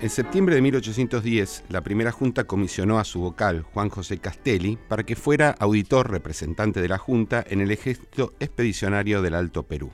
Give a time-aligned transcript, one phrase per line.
[0.00, 5.02] En septiembre de 1810, la primera junta comisionó a su vocal, Juan José Castelli, para
[5.02, 9.92] que fuera auditor representante de la junta en el ejército expedicionario del Alto Perú.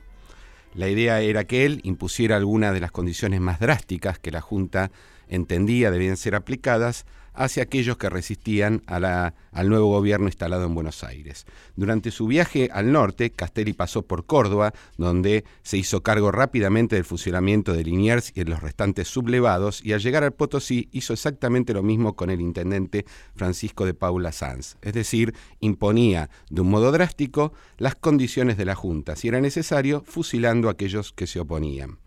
[0.75, 4.93] La idea era que él impusiera algunas de las condiciones más drásticas que la junta
[5.27, 7.05] entendía debían ser aplicadas
[7.37, 11.47] hacia aquellos que resistían al nuevo gobierno instalado en Buenos Aires.
[11.77, 17.05] Durante su viaje al norte, Castelli pasó por Córdoba, donde se hizo cargo rápidamente del
[17.05, 21.73] funcionamiento de Liniers y de los restantes sublevados, y al llegar al Potosí hizo exactamente
[21.73, 23.05] lo mismo con el intendente
[23.35, 28.75] Francisco de Paula Sanz, es decir, imponía de un modo drástico las condiciones de la
[28.75, 31.99] Junta, si era necesario, fusilando a aquellos que se oponían.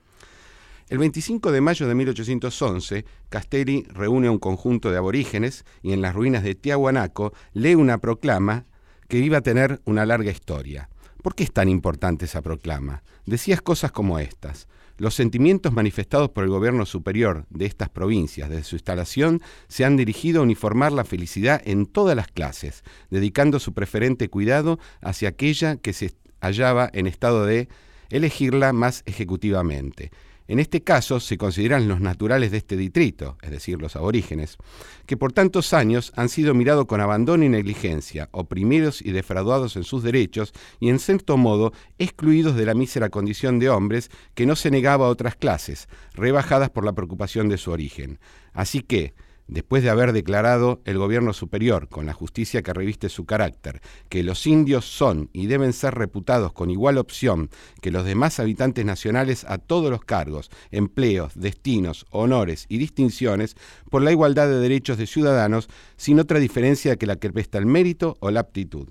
[0.90, 6.02] El 25 de mayo de 1811, Castelli reúne a un conjunto de aborígenes y en
[6.02, 8.66] las ruinas de Tiahuanaco lee una proclama
[9.08, 10.90] que iba a tener una larga historia.
[11.22, 13.04] ¿Por qué es tan importante esa proclama?
[13.28, 14.68] Decías cosas como estas.
[14.98, 19.96] Los sentimientos manifestados por el gobierno superior de estas provincias desde su instalación se han
[19.96, 25.78] dirigido a uniformar la felicidad en todas las clases, dedicando su preferente cuidado hacia aquella
[25.78, 27.70] que se hallaba en estado de
[28.10, 30.10] elegirla más ejecutivamente.
[30.50, 34.58] En este caso se consideran los naturales de este distrito, es decir, los aborígenes,
[35.06, 39.84] que por tantos años han sido mirados con abandono y negligencia, oprimidos y defraudados en
[39.84, 44.56] sus derechos y en cierto modo excluidos de la mísera condición de hombres que no
[44.56, 48.18] se negaba a otras clases, rebajadas por la preocupación de su origen.
[48.52, 49.14] Así que,
[49.50, 54.24] después de haber declarado el gobierno superior, con la justicia que reviste su carácter, que
[54.24, 57.50] los indios son y deben ser reputados con igual opción
[57.82, 63.56] que los demás habitantes nacionales a todos los cargos, empleos, destinos, honores y distinciones,
[63.90, 67.66] por la igualdad de derechos de ciudadanos, sin otra diferencia que la que presta el
[67.66, 68.90] mérito o la aptitud.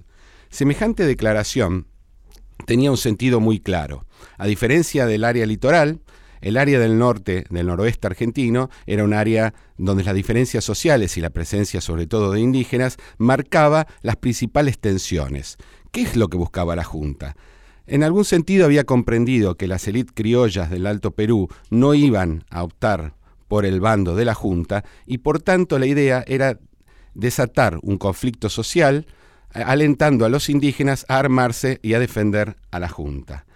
[0.50, 1.86] Semejante declaración
[2.66, 4.06] tenía un sentido muy claro.
[4.36, 6.00] A diferencia del área litoral,
[6.40, 11.20] el área del norte, del noroeste argentino, era un área donde las diferencias sociales y
[11.20, 15.56] la presencia sobre todo de indígenas marcaba las principales tensiones.
[15.90, 17.36] ¿Qué es lo que buscaba la Junta?
[17.86, 22.62] En algún sentido había comprendido que las élites criollas del Alto Perú no iban a
[22.62, 23.14] optar
[23.48, 26.58] por el bando de la Junta y por tanto la idea era
[27.14, 29.06] desatar un conflicto social
[29.52, 33.46] alentando a los indígenas a armarse y a defender a la Junta.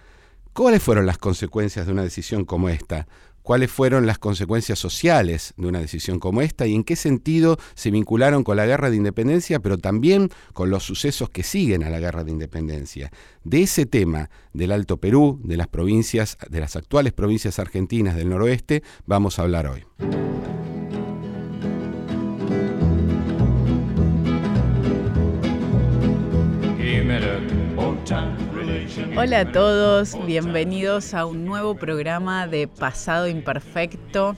[0.53, 3.07] ¿Cuáles fueron las consecuencias de una decisión como esta?
[3.41, 7.89] ¿Cuáles fueron las consecuencias sociales de una decisión como esta y en qué sentido se
[7.89, 11.99] vincularon con la guerra de independencia, pero también con los sucesos que siguen a la
[11.99, 13.11] guerra de independencia?
[13.43, 18.29] De ese tema del Alto Perú, de las provincias, de las actuales provincias argentinas del
[18.29, 19.83] noroeste, vamos a hablar hoy.
[29.15, 34.35] Hola a todos, bienvenidos a un nuevo programa de Pasado Imperfecto.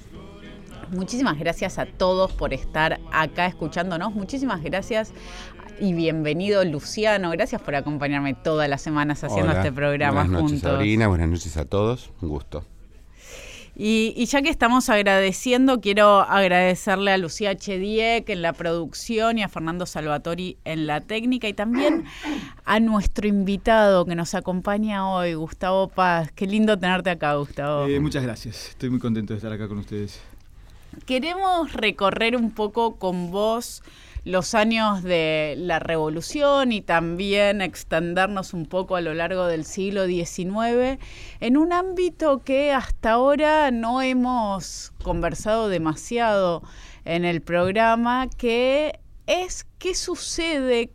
[0.91, 4.13] Muchísimas gracias a todos por estar acá escuchándonos.
[4.13, 5.13] Muchísimas gracias
[5.79, 7.31] y bienvenido Luciano.
[7.31, 10.71] Gracias por acompañarme todas las semanas haciendo este programa buenas noches, juntos.
[10.71, 12.11] Sabrina, buenas noches a todos.
[12.21, 12.65] Un gusto.
[13.77, 19.49] Y, ya que estamos agradeciendo, quiero agradecerle a Lucía Chedieck en la producción y a
[19.49, 22.05] Fernando Salvatori en la técnica y también
[22.65, 26.31] a nuestro invitado que nos acompaña hoy, Gustavo Paz.
[26.33, 27.87] Qué lindo tenerte acá, Gustavo.
[27.87, 28.69] Eh, muchas gracias.
[28.69, 30.21] Estoy muy contento de estar acá con ustedes.
[31.05, 33.83] Queremos recorrer un poco con vos
[34.23, 40.07] los años de la revolución y también extendernos un poco a lo largo del siglo
[40.07, 40.99] XIX
[41.41, 46.63] en un ámbito que hasta ahora no hemos conversado demasiado
[47.03, 50.89] en el programa, que es qué sucede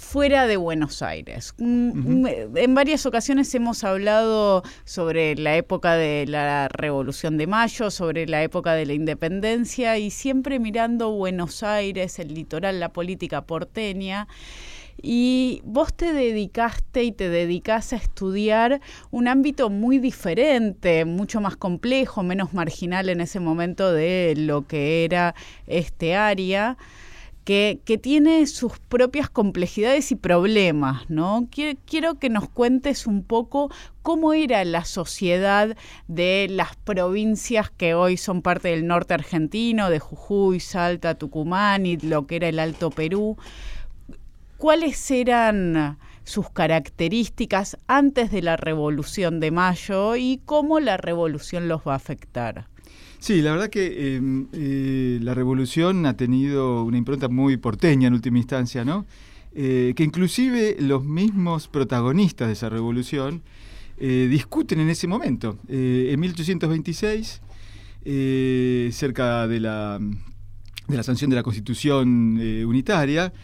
[0.00, 1.54] fuera de Buenos Aires.
[1.58, 8.26] Mm, en varias ocasiones hemos hablado sobre la época de la Revolución de Mayo, sobre
[8.26, 14.26] la época de la independencia y siempre mirando Buenos Aires, el litoral, la política porteña.
[15.02, 18.80] Y vos te dedicaste y te dedicás a estudiar
[19.10, 25.04] un ámbito muy diferente, mucho más complejo, menos marginal en ese momento de lo que
[25.04, 25.34] era
[25.66, 26.76] este área
[27.50, 31.48] que, tiene sus propias complejidades y problemas, ¿no?
[31.50, 35.76] Quiero, que nos cuentes un poco cómo era la sociedad
[36.06, 41.96] de las provincias que hoy son parte del norte argentino, de Jujuy, Salta, Tucumán y
[41.96, 43.36] lo que era el Alto Perú.
[44.56, 51.80] ¿Cuáles eran sus características antes de la Revolución de Mayo y cómo la revolución los
[51.80, 52.68] va a afectar?
[53.20, 58.14] Sí, la verdad que em, eh, la revolución ha tenido una impronta muy porteña en
[58.14, 59.04] última instancia, ¿no?
[59.54, 63.42] Eh, que inclusive los mismos protagonistas de esa revolución
[63.98, 65.58] eh, discuten en ese momento.
[65.68, 67.42] en 1826
[68.92, 69.98] cerca de la,
[70.88, 73.34] de la sanción de la Constitución unitaria,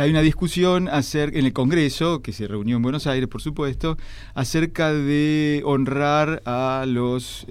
[0.00, 3.98] hay una discusión acerca, en el Congreso, que se reunió en Buenos Aires, por supuesto,
[4.34, 7.46] acerca de honrar a los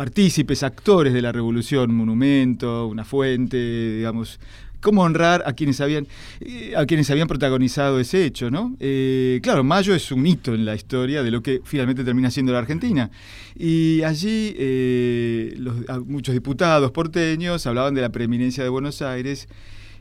[0.00, 3.58] partícipes, actores de la revolución, monumento, una fuente,
[3.96, 4.40] digamos,
[4.80, 6.06] cómo honrar a quienes habían
[6.40, 8.74] eh, a quienes habían protagonizado ese hecho, ¿no?
[8.80, 12.50] Eh, claro, Mayo es un hito en la historia de lo que finalmente termina siendo
[12.50, 13.10] la Argentina.
[13.54, 15.60] Y allí eh,
[16.06, 19.48] muchos diputados porteños hablaban de la preeminencia de Buenos Aires.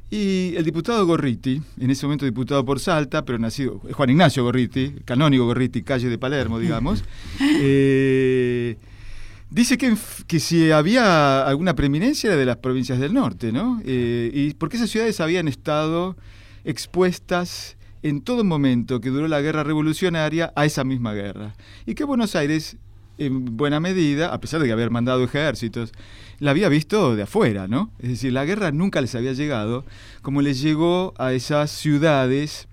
[0.10, 4.96] Y el diputado Gorriti, en ese momento diputado por Salta, pero nacido, Juan Ignacio Gorriti,
[5.04, 7.04] canónigo Gorriti, calle de Palermo, digamos,
[9.50, 9.96] Dice que,
[10.28, 13.82] que, si había alguna preeminencia de las provincias del norte, ¿no?
[13.84, 16.16] Eh, y porque esas ciudades habían estado
[16.64, 21.56] expuestas en todo momento que duró la guerra revolucionaria a esa misma guerra.
[21.88, 22.78] Y que Buenos Aires,
[23.18, 25.94] en buena medida, a pesar de que haber mandado ejércitos,
[26.38, 27.92] la había visto de afuera, ¿no?
[27.98, 29.84] Es decir, la guerra nunca les había llegado
[30.22, 32.68] como les llegó a esas ciudades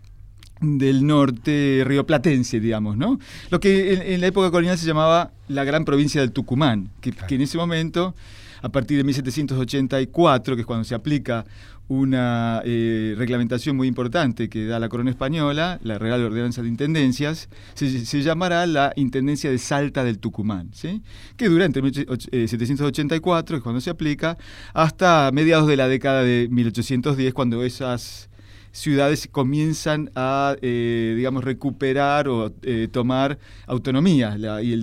[0.60, 3.18] del norte rioplatense, digamos, ¿no?
[3.50, 7.40] Lo que en, la época colonial se llamaba la gran provincia del Tucumán, que, en
[7.40, 8.14] ese momento,
[8.62, 11.44] a partir de 1784, que es cuando se aplica
[11.88, 17.48] una eh, reglamentación muy importante que da la corona española, la Real Ordenanza de Intendencias,
[17.74, 21.02] se, llamará la Intendencia de Salta del Tucumán, ¿sí?
[21.36, 24.36] que dura entre 1784, que es cuando se aplica,
[24.72, 28.30] hasta mediados de la década de 1810, cuando esas
[28.76, 34.82] ciudades comienzan a, eh, digamos, recuperar o eh, tomar autonomía y el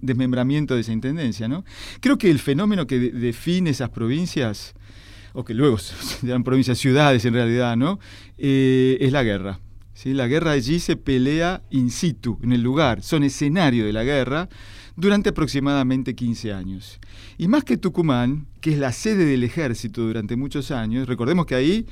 [0.00, 1.48] desmembramiento de esa intendencia.
[1.48, 1.64] ¿no?
[2.00, 4.74] Creo que el fenómeno que define esas provincias,
[5.32, 7.98] o que luego se llaman provincias, ciudades en realidad, ¿no?
[8.38, 9.58] Eh, es la guerra.
[9.92, 10.14] ¿sí?
[10.14, 14.48] La guerra allí se pelea in situ, en el lugar, son escenario de la guerra
[14.94, 17.00] durante aproximadamente 15 años.
[17.38, 21.56] Y más que Tucumán, que es la sede del ejército durante muchos años, recordemos que
[21.56, 21.86] ahí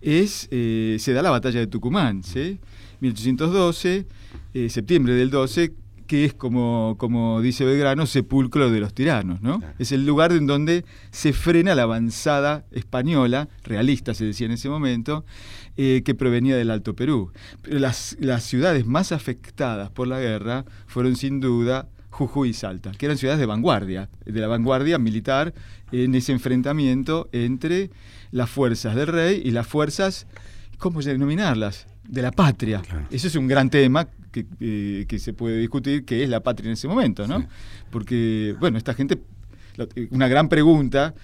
[0.00, 2.58] es, eh, se da la batalla de Tucumán, ¿sí?
[3.00, 4.06] 1812,
[4.54, 5.72] eh, septiembre del 12,
[6.06, 9.62] que es como, como dice Belgrano, sepulcro de los tiranos, ¿no?
[9.78, 14.70] Es el lugar en donde se frena la avanzada española, realista se decía en ese
[14.70, 15.26] momento,
[15.76, 17.30] eh, que provenía del Alto Perú.
[17.62, 22.90] Pero las, las ciudades más afectadas por la guerra fueron sin duda Jujuy y Salta,
[22.92, 25.52] que eran ciudades de vanguardia, de la vanguardia militar
[25.92, 27.90] en ese enfrentamiento entre
[28.30, 30.26] las fuerzas del rey y las fuerzas,
[30.78, 31.86] ¿cómo denominarlas?
[32.04, 32.82] De la patria.
[33.10, 36.68] Eso es un gran tema que, eh, que, se puede discutir, que es la patria
[36.68, 37.46] en ese momento, ¿no?
[37.90, 39.18] Porque, bueno, esta gente,
[40.10, 41.14] una gran pregunta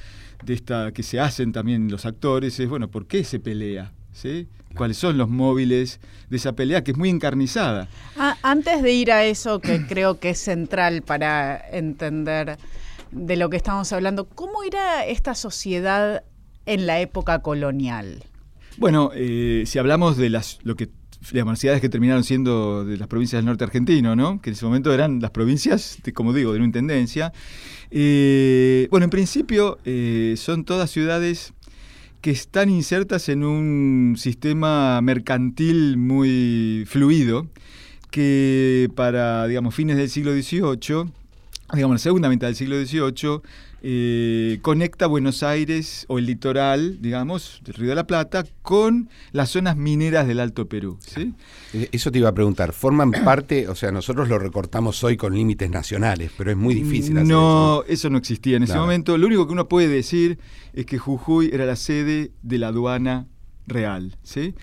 [0.45, 3.93] de esta que se hacen también los actores es, bueno, ¿por qué se pelea?
[4.13, 4.47] ¿Sí?
[4.77, 7.89] ¿Cuáles son los móviles de esa pelea que es muy encarnizada?
[8.17, 12.59] Ah, antes de ir a eso, que creo que es central para entender
[13.11, 16.25] de lo que estamos hablando, ¿cómo era esta sociedad
[16.67, 18.23] en la época colonial?
[18.77, 20.89] Bueno, eh, si hablamos de las lo que
[21.33, 24.41] las ciudades que terminaron siendo de las provincias del norte argentino, ¿no?
[24.41, 27.33] que en ese momento eran las provincias, como digo, de una intendencia.
[27.91, 31.55] Eh, bueno, en principio eh, son todas ciudades
[32.21, 37.47] que están insertas en un sistema mercantil muy fluido,
[38.11, 41.11] que para, digamos, fines del siglo XVIII,
[41.75, 43.41] digamos, la segunda mitad del siglo XVIII,
[43.87, 49.51] eh, conecta Buenos Aires o el litoral, digamos, del Río de la Plata, con las
[49.51, 50.97] zonas mineras del Alto Perú.
[51.01, 51.35] ¿sí?
[51.75, 55.35] Eh, eso te iba a preguntar, ¿forman parte, o sea, nosotros lo recortamos hoy con
[55.35, 59.19] límites nacionales, pero es muy difícil hacer No, eso no existía en ese momento.
[59.19, 60.39] Lo único que uno puede decir
[60.73, 63.27] es que Jujuy era la sede de la aduana
[63.67, 64.17] real.
[64.23, 64.55] ¿sí?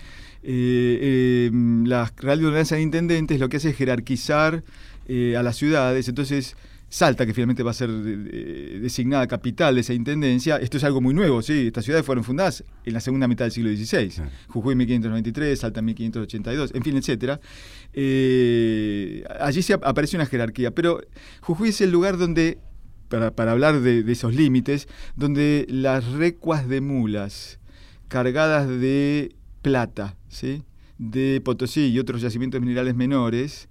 [0.42, 1.48] Eh,
[1.84, 4.64] la Real Ordenanza de Intendentes lo que hace es jerarquizar
[5.08, 6.56] a las ciudades, entonces
[6.92, 10.58] Salta, que finalmente va a ser designada capital de esa intendencia.
[10.58, 11.68] Esto es algo muy nuevo, ¿sí?
[11.68, 14.22] Estas ciudades fueron fundadas en la segunda mitad del siglo XVI.
[14.48, 17.40] Jujuy 1593, Salta 1582, en fin, etc.
[17.94, 21.00] Eh, allí se aparece una jerarquía, pero
[21.40, 22.58] Jujuy es el lugar donde,
[23.08, 27.58] para, hablar de, de esos límites, donde las recuas de mulas
[28.08, 30.62] cargadas de plata, ¿sí?
[30.98, 33.68] de Potosí y otros yacimientos minerales menores,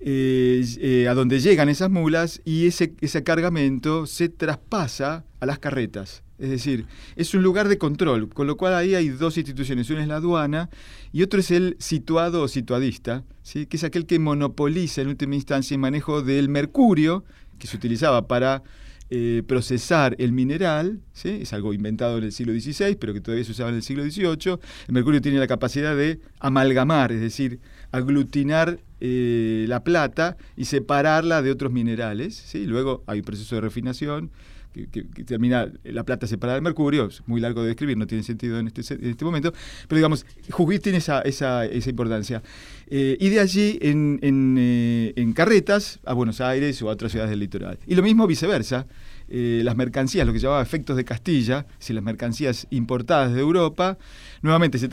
[0.00, 5.58] eh, eh, a donde llegan esas mulas y ese, ese cargamento se traspasa a las
[5.58, 6.22] carretas.
[6.38, 6.86] Es decir,
[7.16, 10.16] es un lugar de control, con lo cual ahí hay dos instituciones, una es la
[10.16, 10.68] aduana
[11.12, 13.64] y otro es el situado o situadista, ¿sí?
[13.64, 17.24] que es aquel que monopoliza en última instancia el manejo del mercurio,
[17.58, 18.62] que se utilizaba para
[19.08, 21.38] eh, procesar el mineral, ¿sí?
[21.40, 24.04] es algo inventado en el siglo XVI, pero que todavía se usaba en el siglo
[24.04, 24.58] XVIII.
[24.88, 27.60] El mercurio tiene la capacidad de amalgamar, es decir,
[27.92, 32.34] aglutinar eh, la plata y separarla de otros minerales.
[32.34, 32.66] ¿sí?
[32.66, 34.30] Luego hay un proceso de refinación
[34.72, 38.58] que, termina La Plata separada del Mercurio, es muy largo de describir, no tiene sentido
[38.58, 39.52] en este, en este momento,
[39.88, 42.42] pero digamos, Jujuy tiene esa, esa, esa importancia.
[42.88, 47.30] Eh, y de allí en, en, en, carretas a Buenos Aires o a otras ciudades
[47.30, 47.78] del litoral.
[47.86, 48.86] Y lo mismo viceversa.
[49.28, 53.98] Eh, las mercancías, lo que llamaba efectos de Castilla, si las mercancías importadas de Europa,
[54.42, 54.88] nuevamente se,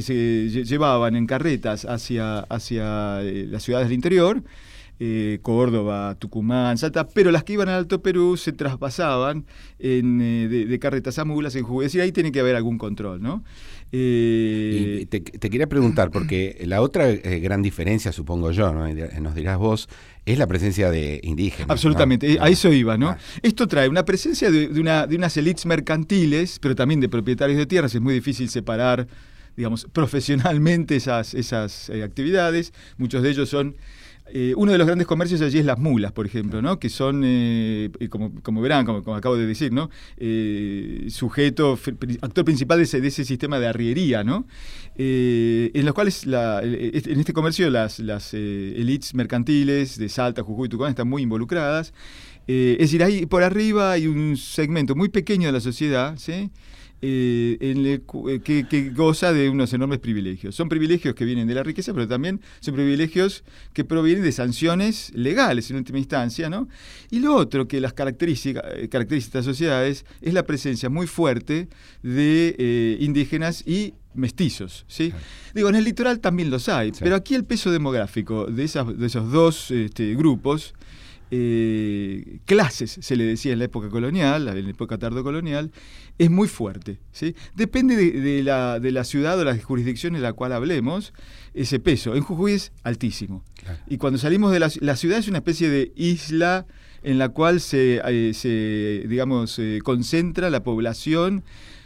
[0.00, 4.42] se, llevaban en carretas hacia, hacia eh, las ciudades del interior,
[5.00, 9.44] eh, Córdoba, Tucumán, Salta, pero las que iban al Alto Perú se traspasaban
[9.78, 11.84] en, de, carretas a mulas en Jujuy.
[11.84, 13.44] Es decir, ahí tiene que haber algún control, ¿no?
[13.90, 18.86] Te, quería preguntar, porque la otra gran diferencia, supongo yo, ¿no?
[19.20, 19.88] nos dirás vos,
[20.26, 21.70] es la presencia de indígenas.
[21.70, 23.16] Absolutamente, a eso iba, ¿no?
[23.42, 27.66] Esto trae una presencia de, una, de unas élites mercantiles, pero también de propietarios de
[27.66, 29.06] tierras, es muy difícil separar
[29.58, 32.72] digamos, profesionalmente esas, esas eh, actividades.
[32.96, 33.76] Muchos de ellos son
[34.32, 36.78] eh, uno de los grandes comercios allí es las mulas, por ejemplo, ¿no?
[36.78, 39.90] que son, eh, como, verán, como, acabo de decir, ¿no?
[40.16, 41.78] Eh, sujeto,
[42.20, 44.46] actor principal de ese, sistema de arriería, ¿no?
[44.96, 48.00] en los cuales en este comercio las,
[48.34, 51.94] elites mercantiles de Salta, Jujuy y Tucumán están muy involucradas.
[52.46, 56.50] es decir, hay, por arriba hay un segmento muy pequeño de la sociedad, ¿sí?
[57.00, 60.56] Eh, en eh, que, goza de unos enormes privilegios.
[60.56, 65.12] Son privilegios que vienen de la riqueza, pero también son privilegios que provienen de sanciones
[65.14, 66.50] legales en última instancia.
[66.50, 66.68] ¿no?
[67.10, 71.68] Y lo otro que las características eh, caracteriza estas sociedades es la presencia muy fuerte
[72.02, 74.84] de indígenas y mestizos.
[74.88, 75.12] ¿sí?
[75.54, 79.06] Digo, en el litoral también los hay, pero aquí el peso demográfico de, esas, de
[79.06, 80.74] esos dos este, grupos
[81.30, 85.70] eh, clases, se le decía en la época colonial, en la época tardocolonial,
[86.18, 86.98] es muy fuerte.
[87.12, 87.34] ¿sí?
[87.54, 91.12] Depende de, la, de, la, ciudad o la jurisdicción en la cual hablemos,
[91.54, 92.14] ese peso.
[92.14, 93.44] En Jujuy es altísimo.
[93.86, 96.66] Y cuando salimos de la, la, ciudad es una especie de isla
[97.02, 101.44] en la cual se, eh, se digamos, eh, concentra la población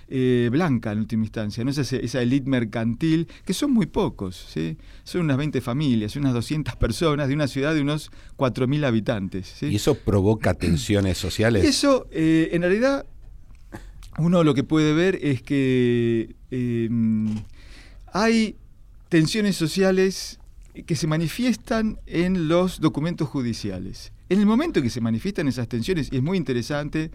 [0.09, 1.71] eh, blanca en última instancia, ¿no?
[1.71, 4.77] esa, esa élite mercantil, que son muy pocos, ¿sí?
[5.05, 9.63] son unas 20 familias, unas 200 personas de una ciudad de unos 4.000 habitantes.
[9.63, 11.65] ¿Y eso provoca tensiones sociales?
[11.65, 13.07] Eso, eh, en realidad,
[14.19, 17.35] uno lo que puede ver es que em,
[18.13, 18.57] hay
[19.09, 20.39] tensiones sociales
[20.87, 24.13] que se manifiestan en los documentos judiciales.
[24.29, 27.11] En el momento en que se manifiestan esas tensiones, y es muy interesante,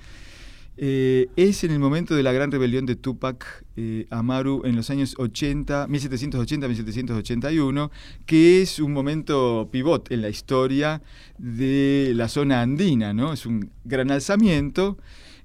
[0.77, 4.91] eh, es en el momento de la gran rebelión de Tupac eh, Amaru en los
[4.91, 7.89] años 80, 1780-1781,
[8.25, 11.01] que es un momento pivot en la historia
[11.39, 13.33] de la zona andina, ¿no?
[13.33, 14.97] Es un gran alzamiento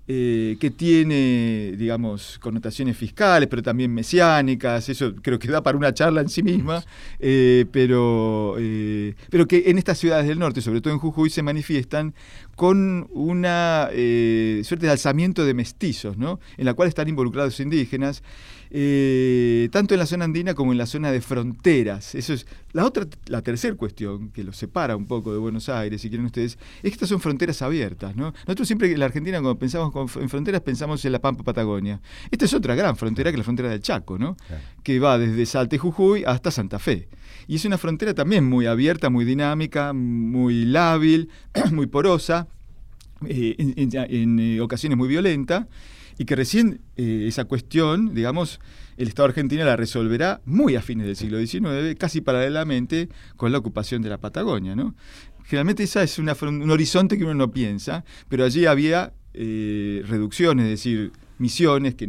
[0.09, 5.95] eh, que tiene, digamos, connotaciones fiscales, pero también mesiánicas, eso creo que da para una
[5.95, 6.85] charla en sí misma,
[7.21, 11.45] eh, pero, eh, pero que en estas ciudades del norte, sobre todo en Jujuy, se
[11.45, 12.15] manifiestan
[12.57, 16.41] con una suerte de alzamiento de mestizos, ¿no?
[16.57, 18.25] en la cual están involucrados indígenas.
[18.75, 22.15] Eh, tanto en la zona andina como en la zona de fronteras.
[22.15, 26.01] Eso es la otra, la tercera cuestión que los separa un poco de Buenos Aires,
[26.01, 28.17] si quieren ustedes, es que estas son fronteras abiertas.
[28.17, 28.33] ¿no?
[28.47, 32.01] Nosotros siempre en la Argentina, cuando pensamos en fronteras, pensamos en la Pampa Patagonia.
[32.31, 34.39] Esta es otra gran frontera que es la frontera del Chaco, ¿no?
[34.83, 37.09] que va desde Salta y Jujuy hasta Santa Fe.
[37.49, 41.29] Y es una frontera también muy abierta, muy dinámica, muy lábil,
[41.73, 42.49] muy porosa,
[43.27, 45.69] eh, en, eh, ocasiones muy violenta
[46.23, 48.61] y que recién eh, esa cuestión, digamos,
[48.97, 53.59] el Estado argentino la resolverá muy a fines del siglo XIX, casi paralelamente con la
[53.59, 54.77] ocupación de la Patagonia.
[54.77, 54.95] ¿no?
[55.43, 56.29] Generalmente esa es un
[56.71, 62.07] horizonte que uno no piensa, pero allí había eh, reducciones, es decir, misiones que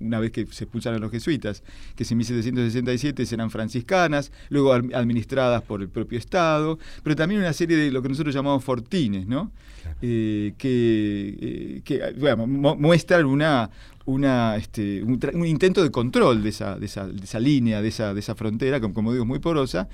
[0.00, 1.62] una vez que se expulsaron los jesuitas,
[1.96, 7.76] que en 1767 serán franciscanas, luego administradas por el propio Estado, pero también una serie
[7.76, 9.50] de lo que nosotros llamamos fortines, ¿no?
[10.02, 13.70] Eh, que, eh, muestran una,
[14.04, 18.14] una, este, un, intento de control de esa, de esa, de esa línea, de esa,
[18.14, 19.88] de esa frontera, como, como digo, muy porosa,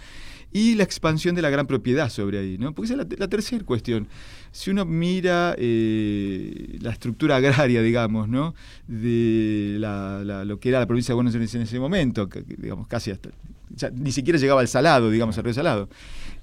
[0.55, 2.73] y la expansión de la gran propiedad sobre ahí, ¿no?
[2.73, 4.07] Porque esa es la, tercera cuestión.
[4.53, 8.55] Si uno mira eh, la estructura agraria, digamos, ¿no?
[8.87, 13.31] De lo que era la provincia de Buenos Aires en ese momento, digamos, casi hasta
[13.93, 15.89] ni siquiera llegaba al salado, digamos, al río salado.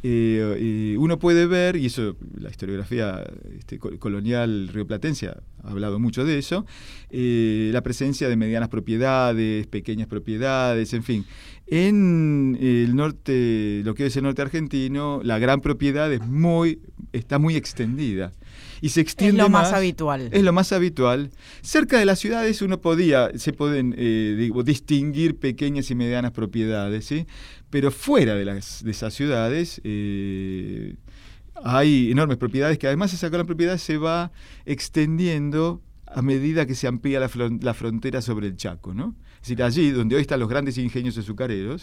[0.04, 3.24] Eh, uno puede ver, y eso la historiografía
[3.58, 6.66] este, colonial rioplatense ha hablado mucho de eso,
[7.12, 11.26] eh, la presencia de medianas propiedades, pequeñas propiedades, en fin.
[11.72, 16.82] En el norte, lo que es el norte argentino, la gran propiedad es muy,
[17.14, 18.34] está muy extendida
[18.82, 20.28] y se extiende Es lo más, habitual.
[20.34, 21.32] Es lo más habitual.
[21.62, 27.26] Cerca de las ciudades uno podía, se pueden eh, distinguir pequeñas y medianas propiedades, ¿sí?
[27.70, 29.80] Pero fuera de, las, de esas ciudades...
[29.86, 30.96] Eh,
[31.64, 34.32] hay enormes propiedades que además esa gran propiedad se va
[34.66, 39.16] extendiendo a medida que se amplía la, frontera sobre el Chaco, ¿no?
[39.42, 41.82] Es decir, allí donde hoy están los grandes ingenios azucareros,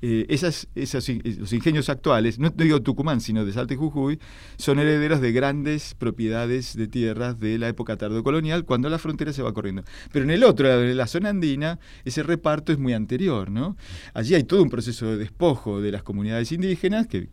[0.00, 4.20] eh, esas, los ingenios actuales, no digo Tucumán, sino de Salta y Jujuy,
[4.56, 9.42] son herederos de grandes propiedades de tierras de la época tardocolonial, cuando la frontera se
[9.42, 9.82] va corriendo.
[10.12, 13.76] Pero en el otro, en la zona andina, ese reparto es muy anterior, ¿no?
[14.14, 17.26] Allí hay todo un proceso de despojo de las comunidades indígenas, que,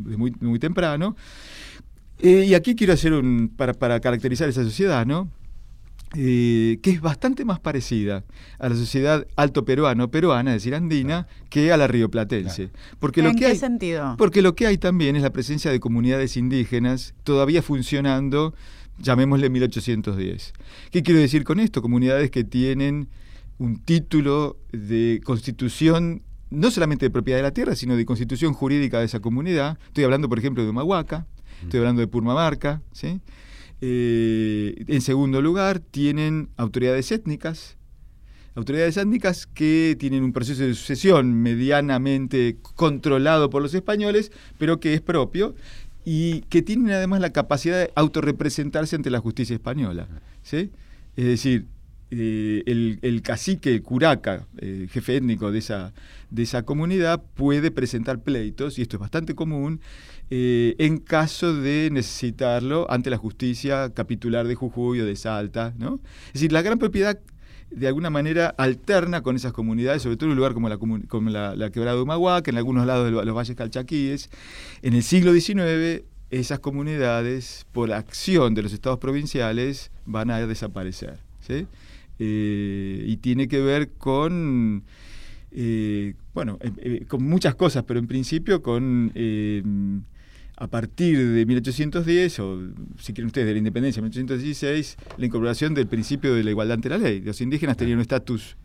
[0.00, 1.16] muy, muy temprano.
[2.18, 5.30] Eh, y aquí quiero hacer un, para, para caracterizar esa sociedad, ¿no?
[6.16, 8.24] Eh, que es bastante más parecida
[8.58, 12.70] a la sociedad alto peruano, peruana, es decir, andina, que a la rioplatense.
[12.98, 14.14] Porque ¿En lo que qué hay, sentido?
[14.16, 18.54] Porque lo que hay también es la presencia de comunidades indígenas todavía funcionando,
[18.98, 20.52] llamémosle 1810.
[20.90, 21.82] ¿Qué quiero decir con esto?
[21.82, 23.08] Comunidades que tienen
[23.58, 29.00] un título de constitución no solamente de propiedad de la tierra, sino de constitución jurídica
[29.00, 29.78] de esa comunidad.
[29.86, 31.26] Estoy hablando, por ejemplo, de Humahuaca,
[31.62, 33.20] estoy hablando de Purmamarca, ¿sí?
[33.86, 37.76] Eh, en segundo lugar, tienen autoridades étnicas,
[38.54, 44.94] autoridades étnicas que tienen un proceso de sucesión medianamente controlado por los españoles, pero que
[44.94, 45.54] es propio
[46.02, 50.08] y que tienen además la capacidad de autorrepresentarse ante la justicia española.
[50.42, 50.70] ¿sí?
[51.14, 51.66] Es decir,
[52.10, 52.62] eh,
[53.02, 55.92] el, cacique, el curaca, eh, jefe étnico de esa,
[56.30, 59.80] de esa comunidad, puede presentar pleitos, y esto es bastante común,
[60.36, 65.72] eh, en caso de necesitarlo ante la justicia capitular de Jujuy o de Salta.
[65.78, 66.00] ¿no?
[66.26, 67.20] Es decir, la gran propiedad
[67.70, 71.30] de alguna manera alterna con esas comunidades, sobre todo en un lugar como la, como
[71.30, 74.28] la, quebrada de Humahuaca, en algunos lados de los valles calchaquíes.
[74.82, 81.20] En el siglo XIX, esas comunidades, por acción de los estados provinciales, van a desaparecer.
[81.46, 81.68] ¿sí?
[82.18, 84.82] Eh, y tiene que ver con,
[85.52, 86.58] eh, bueno,
[87.06, 89.12] con muchas cosas, pero en principio con,
[90.56, 92.60] a partir de 1810, o
[92.98, 96.74] si quieren ustedes, de la independencia de 1816, la incorporación del principio de la igualdad
[96.74, 97.20] ante la ley.
[97.20, 98.56] Los indígenas tenían un estatus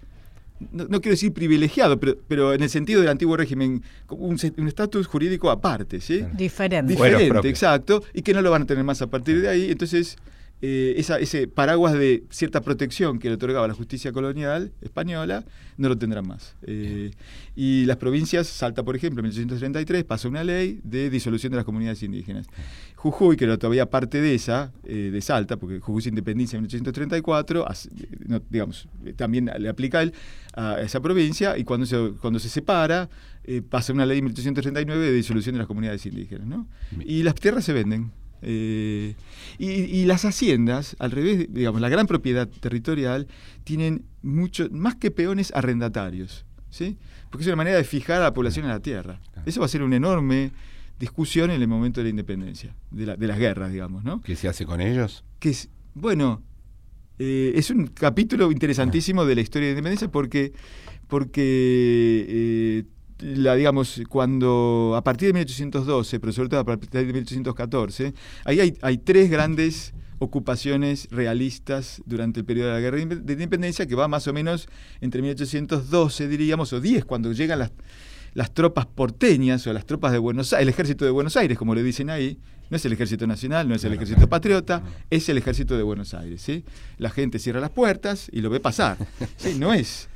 [0.71, 5.49] no, quiero decir privilegiado, pero, pero en el sentido del antiguo régimen, un estatus jurídico
[5.49, 6.25] aparte, ¿sí?
[6.33, 6.93] Diferente.
[6.93, 9.71] Diferente, exacto, y que no lo van a tener más a partir de ahí.
[9.71, 10.17] Entonces,
[10.61, 15.45] eh, ese paraguas de cierta protección que le otorgaba la justicia colonial española,
[15.77, 16.55] no lo tendrán más.
[16.63, 17.11] Eh,
[17.55, 21.65] y las provincias, Salta por ejemplo, en 1833 pasó una ley de disolución de las
[21.65, 22.47] comunidades indígenas.
[22.95, 26.63] Jujuy, que era todavía parte de esa, eh, de Salta, porque Jujuy se independiza en
[26.63, 27.65] 1834,
[28.49, 30.03] digamos, también le aplica
[30.53, 33.09] a esa provincia, y cuando se, cuando se separa,
[33.69, 36.45] pasa una ley en 1839 de disolución de las comunidades indígenas.
[36.47, 36.67] ¿no?
[37.05, 38.11] Y las tierras se venden.
[38.41, 39.15] Eh,
[39.57, 43.27] y, las haciendas, al revés, digamos, la gran propiedad territorial,
[43.63, 46.45] tienen mucho, más que peones, arrendatarios.
[46.69, 46.97] ¿sí?
[47.29, 49.19] Porque es una manera de fijar a la población en la tierra.
[49.45, 50.51] Eso va a ser una enorme
[50.99, 54.03] discusión en el momento de la independencia, de, la, de las guerras, digamos.
[54.03, 54.21] ¿no?
[54.21, 55.23] ¿Qué se hace con ellos?
[55.39, 56.43] Que es, bueno,
[57.17, 60.53] eh, es un capítulo interesantísimo de la historia de la independencia porque,
[61.07, 62.83] porque eh,
[63.19, 68.13] la, digamos, cuando a partir de 1812, pero sobre todo a partir de 1814,
[68.45, 73.85] ahí hay, hay tres grandes ocupaciones realistas durante el periodo de la guerra de independencia
[73.85, 74.67] que va más o menos
[75.01, 77.71] entre 1812, diríamos, o 10, cuando llegan las,
[78.33, 81.73] las tropas porteñas o las tropas de Buenos Aires, el ejército de Buenos Aires, como
[81.73, 82.37] le dicen ahí,
[82.69, 86.13] no es el ejército nacional, no es el ejército patriota, es el ejército de Buenos
[86.13, 86.41] Aires.
[86.41, 86.63] ¿sí?
[86.97, 88.97] La gente cierra las puertas y lo ve pasar.
[89.37, 89.55] ¿sí?
[89.57, 90.07] No es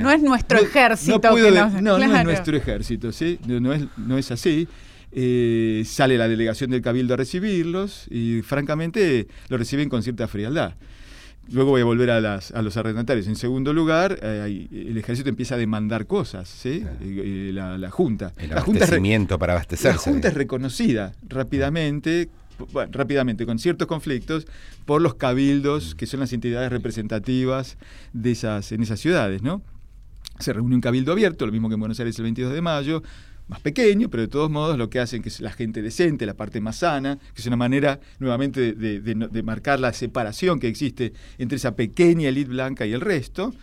[0.00, 1.20] no, es nuestro ejército.
[1.20, 3.38] No, no, es nuestro ejército, ¿sí?
[3.46, 4.68] No, es, no es así.
[5.14, 10.74] Eh, sale la delegación del Cabildo a recibirlos y francamente lo reciben con cierta frialdad.
[11.50, 13.26] Luego voy a volver a, las, a los arrendatarios.
[13.26, 16.84] En segundo lugar, eh, el ejército empieza a demandar cosas, ¿sí?
[17.52, 18.32] la, Junta.
[18.38, 19.88] El la junta para abastecerse.
[19.88, 22.30] La Junta es reconocida rápidamente
[22.90, 24.46] rápidamente, con ciertos conflictos,
[24.84, 27.76] por los cabildos, que son las entidades representativas
[28.12, 29.62] de esas, en esas ciudades, ¿no?
[30.38, 33.02] Se reúne un cabildo abierto, lo mismo que en Buenos Aires el 22 de mayo,
[33.48, 36.34] más pequeño, pero de todos modos lo que hacen que es la gente decente, la
[36.34, 41.56] parte más sana, que es una manera nuevamente de, marcar la separación que existe entre
[41.56, 43.54] esa pequeña élite blanca y el resto,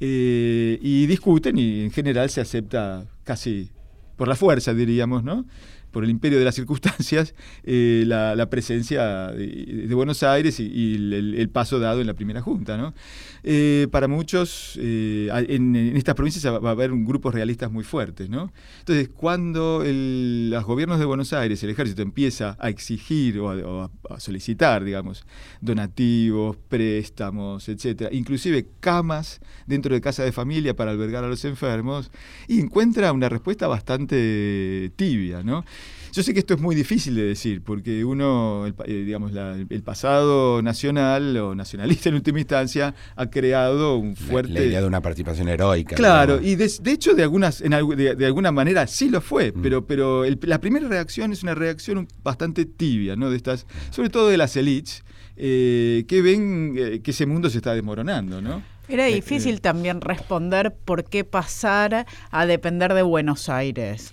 [0.00, 3.70] eh, y discuten y en general se acepta casi
[4.16, 5.46] por la fuerza, diríamos, ¿no?
[5.90, 11.78] Por el imperio de las circunstancias, eh, la, presencia de, Buenos Aires y, el, paso
[11.78, 12.76] dado en la primera junta.
[12.76, 12.94] ¿no?
[13.42, 18.28] Eh, para muchos, eh, en, estas provincias va a haber grupos realistas muy fuertes.
[18.28, 18.52] ¿no?
[18.80, 24.84] Entonces, cuando los gobiernos de Buenos Aires, el ejército empieza a exigir o a solicitar,
[24.84, 25.24] digamos,
[25.60, 32.10] donativos, préstamos, etcétera, inclusive camas dentro de casa de familia para albergar a los enfermos,
[32.48, 35.64] y encuentra una respuesta bastante tibia, ¿no?
[36.12, 39.82] Yo sé que esto es muy difícil de decir, porque uno, el, eh, digamos, el
[39.82, 44.52] pasado nacional o nacionalista en última instancia ha creado un fuerte...
[44.52, 45.96] La, idea de una participación heroica.
[45.96, 49.62] Claro, y de, hecho de, algunas, en, de, alguna manera sí lo fue, mm.
[49.62, 53.30] pero, pero la primera reacción es una reacción bastante tibia, ¿no?
[53.30, 55.04] De estas, sobre todo de las elites,
[55.36, 58.62] eh, que ven eh, que ese mundo se está desmoronando, ¿no?
[58.88, 64.10] Era difícil también responder por qué pasar a depender de Buenos Aires.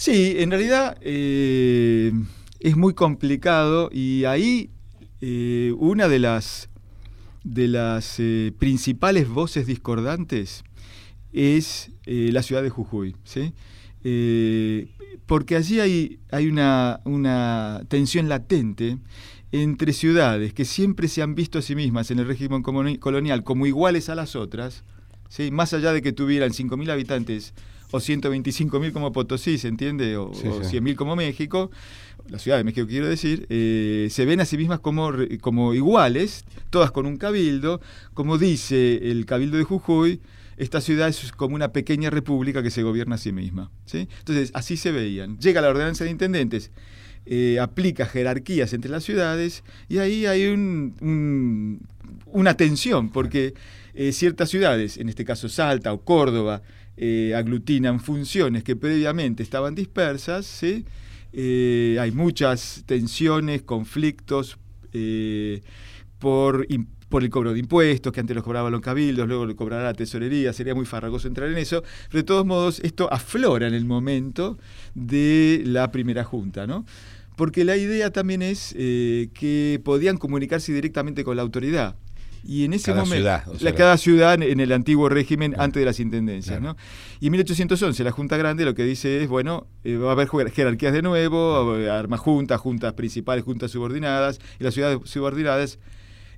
[0.00, 2.12] Sí, en realidad eh,
[2.60, 4.70] es muy complicado y ahí
[5.20, 6.68] eh, una de las,
[7.42, 10.62] de las eh, principales voces discordantes
[11.32, 13.16] es la ciudad de Jujuy.
[13.24, 13.52] ¿sí?
[15.26, 18.98] porque allí hay, hay una, una tensión latente
[19.50, 23.66] entre ciudades que siempre se han visto a sí mismas en el régimen colonial como
[23.66, 24.84] iguales a las otras,
[25.28, 25.50] ¿sí?
[25.50, 27.52] más allá de que tuvieran 5.000 habitantes
[27.90, 30.16] o 125 mil como Potosí, ¿se entiende?
[30.16, 31.70] O, 100 mil como México,
[32.28, 36.44] la Ciudad de México quiero decir, eh, se ven a sí mismas como, como iguales,
[36.70, 37.80] todas con un cabildo,
[38.14, 40.20] como dice el cabildo de Jujuy,
[40.58, 43.70] esta ciudad es como una pequeña república que se gobierna a sí misma.
[43.86, 44.08] ¿sí?
[44.18, 45.38] Entonces, así se veían.
[45.38, 46.72] Llega la ordenanza de intendentes,
[47.26, 51.80] eh, aplica jerarquías entre las ciudades y ahí hay un,
[52.26, 53.54] una tensión, porque
[53.94, 56.62] eh, ciertas ciudades, en este caso Salta o Córdoba,
[57.00, 60.64] eh, aglutinan funciones que previamente estaban dispersas.
[61.32, 64.58] Eh, hay muchas tensiones, conflictos
[64.92, 65.62] eh,
[66.18, 66.66] por,
[67.08, 69.94] por el cobro de impuestos, que antes los cobraban los cabildos, luego lo cobrará la
[69.94, 73.84] tesorería, sería muy farragoso entrar en eso, pero de todos modos esto aflora en el
[73.84, 74.58] momento
[74.96, 76.84] de la primera junta, ¿no?
[77.36, 81.94] Porque la idea también es que podían comunicarse directamente con la autoridad.
[82.44, 86.60] Y en ese momento, ciudad, cada ciudad en el antiguo régimen antes de las intendencias.
[86.60, 86.76] ¿no?
[87.20, 90.28] Y en 1811 la Junta Grande lo que dice es, bueno, eh, va a haber
[90.50, 95.78] jerarquías de nuevo, armas juntas, juntas principales, juntas subordinadas, y las ciudades subordinadas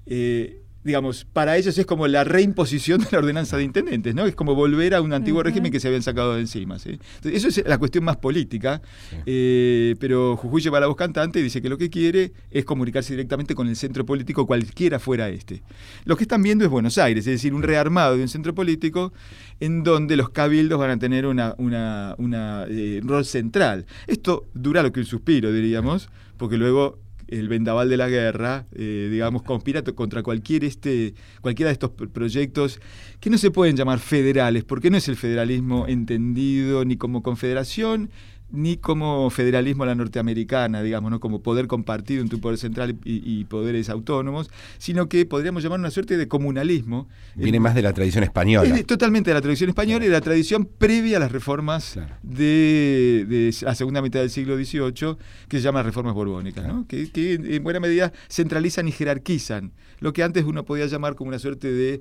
[0.06, 4.26] eh, digamos, para ellos es como la reimposición de la ordenanza de intendentes, ¿no?
[4.26, 6.98] Es como volver a un antiguo régimen que se habían sacado de encima, ¿sí?
[7.24, 8.80] eso es la cuestión más política,
[9.26, 13.12] eh, pero Jujuy lleva la voz cantante y dice que lo que quiere es comunicarse
[13.12, 15.62] directamente con el centro político, cualquiera fuera este.
[16.04, 19.12] Lo que están viendo es Buenos Aires, es decir, un rearmado de un centro político
[19.60, 23.84] en donde los cabildos van a tener una, una, una eh, rol central.
[24.06, 26.98] Esto dura lo que un suspiro, diríamos, porque luego
[27.30, 32.80] el vendaval de la guerra, eh, digamos, conspira contra cualquier este, cualquiera de estos proyectos
[33.20, 38.10] que no se pueden llamar federales, porque no es el federalismo entendido ni como confederación,
[38.52, 41.20] ni como federalismo a la norteamericana, digamos, ¿no?
[41.20, 45.90] como poder compartido entre un poder central y, poderes autónomos, sino que podríamos llamar una
[45.90, 47.08] suerte de comunalismo.
[47.34, 48.82] Viene más de la tradición española.
[48.84, 53.74] totalmente de la tradición española y de la tradición previa a las reformas de, la
[53.74, 55.16] segunda mitad del siglo XVIII,
[55.48, 56.86] que se llaman reformas borbónicas, ¿no?
[56.86, 61.28] que, que en buena medida centralizan y jerarquizan lo que antes uno podía llamar como
[61.28, 62.00] una suerte de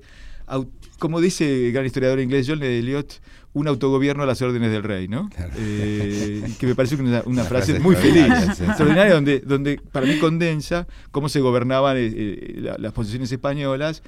[0.98, 3.20] como dice el gran historiador inglés John Eliot,
[3.52, 5.28] un autogobierno a las órdenes del rey, ¿no?
[5.56, 8.26] Eh, que me parece una, una, frase, muy feliz,
[8.60, 14.02] extraordinaria, donde, donde para mí condensa cómo se gobernaban eh, eh, las posiciones españolas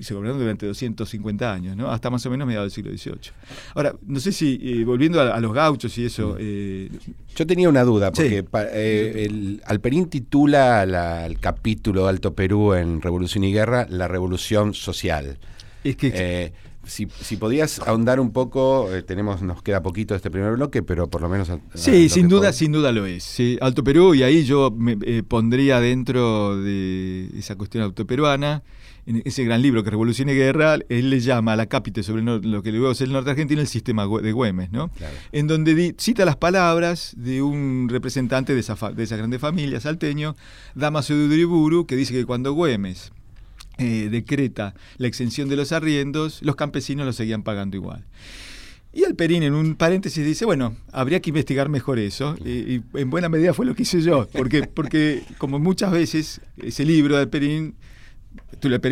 [0.00, 1.90] y se gobernaron durante 250 años, ¿no?
[1.90, 3.32] hasta más o menos mediados del siglo XVIII.
[3.74, 6.38] Ahora, no sé si, volviendo a, los gauchos y eso...
[6.38, 10.82] Yo tenía una duda, porque el, Alperín titula
[11.26, 15.38] el capítulo Alto Perú en Revolución y Guerra La Revolución Social.
[15.84, 16.69] Es que...
[16.84, 20.82] Si, si, podías ahondar un poco, eh, tenemos nos queda poquito de este primer bloque,
[20.82, 21.50] pero por lo menos...
[21.74, 23.36] sí, sin duda, sin duda lo es.
[23.60, 28.62] Alto Perú, y ahí yo me eh, pondría dentro de esa cuestión autoperuana,
[29.06, 32.22] en ese gran libro que Revolución y Guerra, él le llama a la cápite sobre
[32.22, 34.90] lo que luego es el norte argentino el sistema de Güemes, ¿no?
[35.32, 40.36] En donde cita las palabras de un representante de esa, de esa grande familia salteño,
[40.74, 43.12] Damaso de Uriburu, que dice que cuando Güemes
[43.80, 48.04] eh, decreta la exención de los arriendos, los campesinos lo seguían pagando igual.
[48.92, 53.28] Y Alperín en un paréntesis dice, bueno, habría que investigar mejor eso, y, en buena
[53.28, 57.74] medida fue lo que hice yo, porque, porque como muchas veces ese libro de Alperín
[58.58, 58.84] Tulip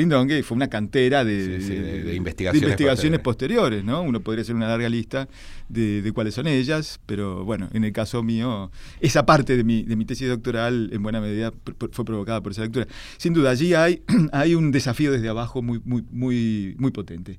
[0.44, 3.84] fue una cantera de, investigaciones, posteriores.
[3.84, 4.02] ¿no?
[4.02, 5.28] Uno podría hacer una larga lista
[5.68, 9.96] de, cuáles son ellas, pero bueno, en el caso mío, esa parte de mi, de
[9.96, 11.52] mi tesis doctoral en buena medida
[11.92, 12.86] fue provocada por esa lectura.
[13.16, 17.38] Sin duda, allí hay, hay un desafío desde abajo muy, muy, muy, muy potente,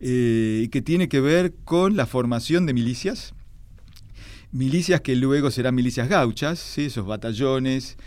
[0.00, 3.34] eh, que tiene que ver con la formación de milicias,
[4.52, 7.98] milicias que luego serán milicias gauchas, esos batallones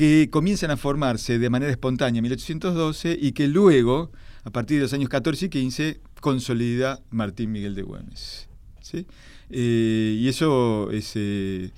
[0.00, 4.10] que comienzan a formarse de manera espontánea en 1812 y que luego,
[4.44, 8.48] a partir de los años 14 y 15, consolida Martín Miguel de Güemes.
[8.80, 9.06] ¿sí?
[9.50, 11.72] Eh, y eso es, eh,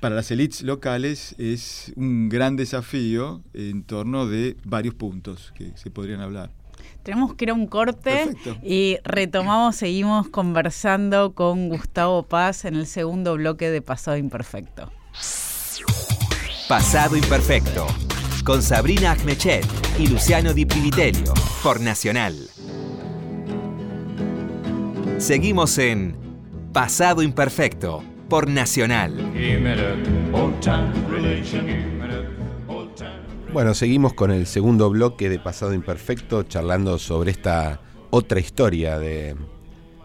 [0.00, 5.92] para las élites locales es un gran desafío en torno de varios puntos que se
[5.92, 6.50] podrían hablar.
[7.04, 12.88] Tenemos que ir a un corte y retomamos, seguimos conversando con Gustavo Paz en el
[12.88, 14.90] segundo bloque de Pasado Imperfecto.
[16.70, 17.84] Pasado Imperfecto,
[18.44, 19.66] con Sabrina Agmechet
[19.98, 22.48] y Luciano Di Privitelio, por Nacional.
[25.18, 26.14] Seguimos en
[26.72, 29.16] Pasado Imperfecto, por Nacional.
[33.52, 37.80] Bueno, seguimos con el segundo bloque de Pasado Imperfecto, charlando sobre esta
[38.10, 39.34] otra historia de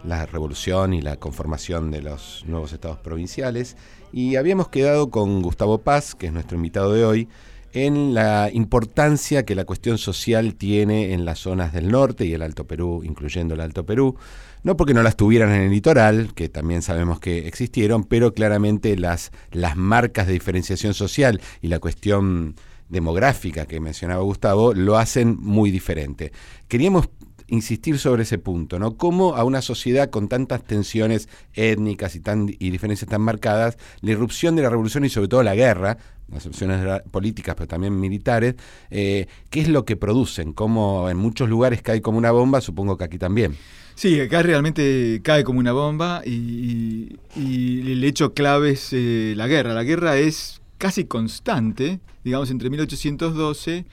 [0.03, 3.75] la revolución y la conformación de los nuevos estados provinciales.
[4.15, 7.27] Y habíamos quedado con Gustavo Paz, que es nuestro invitado de hoy,
[7.73, 12.41] en la importancia que la cuestión social tiene en las zonas del norte y el
[12.41, 14.15] Alto Perú, incluyendo el Alto Perú.
[14.63, 18.95] No porque no las tuvieran en el litoral, que también sabemos que existieron, pero claramente
[18.95, 22.55] las, las marcas de diferenciación social y la cuestión
[22.87, 26.31] demográfica que mencionaba Gustavo lo hacen muy diferente.
[26.69, 27.09] Queríamos
[27.47, 28.97] insistir sobre ese punto, ¿no?
[28.97, 34.11] Cómo a una sociedad con tantas tensiones étnicas y, tan, y diferencias tan marcadas, la
[34.11, 35.97] irrupción de la revolución y sobre todo la guerra,
[36.31, 38.55] las opciones políticas pero también militares,
[38.89, 40.53] eh, ¿qué es lo que producen?
[40.53, 43.55] Como en muchos lugares cae como una bomba, supongo que aquí también.
[43.95, 49.73] Sí, acá realmente cae como una bomba y, el hecho clave es eh, la guerra.
[49.73, 53.85] La guerra es casi constante, digamos, entre 1812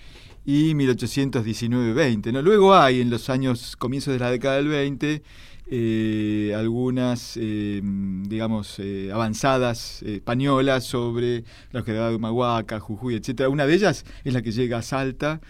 [0.45, 2.33] y 1819-20.
[2.33, 2.43] ¿no?
[2.43, 5.23] Luego hay, en los años, comienzos de la década del 20,
[5.75, 13.49] eh, algunas, eh, digamos, eh, avanzadas españolas sobre la quedaba de Humahuaca, Jujuy, etc.
[13.49, 15.41] Una de ellas es la que llega a Salta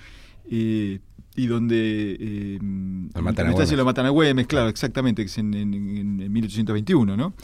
[0.49, 1.01] y
[1.35, 2.59] donde
[3.15, 3.73] lo matan a Güemes.
[3.73, 7.35] lo matan a Güemes, claro, exactamente, que es en, en, 1821, ¿no?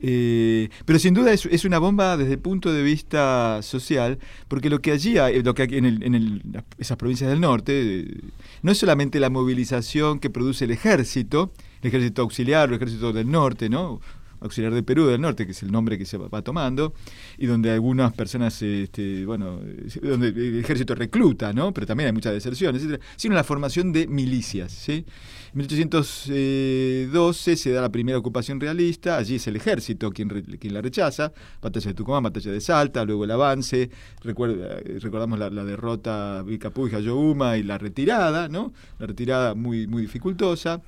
[0.00, 4.68] Eh, pero sin duda es, es, una bomba desde el punto de vista social, porque
[4.68, 8.20] lo que allí hay, lo que en, el, en esas provincias del norte, eh,
[8.62, 13.30] no es solamente la movilización que produce el ejército, el ejército auxiliar el ejército del
[13.30, 14.00] norte, ¿no?
[14.46, 16.94] Auxiliar de Perú del Norte, que es el nombre que se va tomando,
[17.38, 19.60] y donde algunas personas, este, bueno,
[20.02, 21.72] donde el ejército recluta, ¿no?
[21.72, 25.04] Pero también hay muchas deserciones, etcétera, sino la formación de milicias, ¿sí?
[25.52, 30.28] En 1812 se da la primera ocupación realista, allí es el ejército quien,
[30.62, 31.32] la rechaza,
[31.62, 33.90] batalla de Tucumán, batalla de Salta, luego el avance,
[34.22, 38.72] recuerda, recordamos la, derrota de Vilcapú y Jayohuma y la retirada, ¿no?
[38.98, 40.82] La retirada muy, muy dificultosa.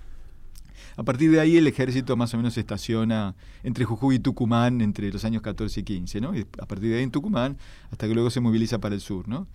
[0.97, 4.81] A partir de ahí el ejército más o menos se estaciona entre Jujuy y Tucumán
[4.81, 6.37] entre los años 14 y 15, ¿no?
[6.37, 7.57] Y a partir de ahí en Tucumán
[7.91, 9.47] hasta que luego se moviliza para el sur, ¿no?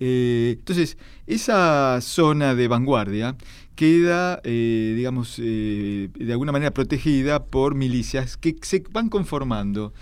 [0.00, 3.36] Eh, entonces, esa zona de vanguardia
[3.74, 9.92] queda, eh, digamos, eh, de alguna manera protegida por milicias que se van conformando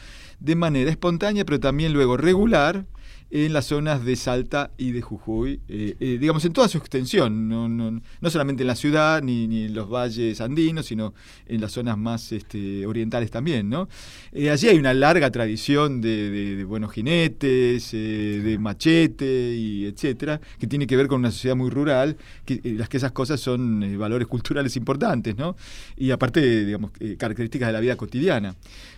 [0.41, 2.87] de manera espontánea, pero también luego regular,
[3.31, 7.49] en las zonas de Salta y de Jujuy, eh, eh, digamos en toda su extensión,
[7.49, 11.13] no, no, no solamente en la ciudad ni, ni, en los valles andinos, sino
[11.47, 13.69] en las zonas más este, orientales también.
[13.69, 13.89] ¿no?
[14.33, 20.87] Eh, allí hay una larga tradición de, buenos jinetes, de machete y etcétera, que tiene
[20.87, 24.77] que ver con una sociedad muy rural, que, las que esas cosas son valores culturales
[24.77, 25.57] importantes, ¿no?
[25.97, 28.55] y aparte, digamos, características de la vida cotidiana.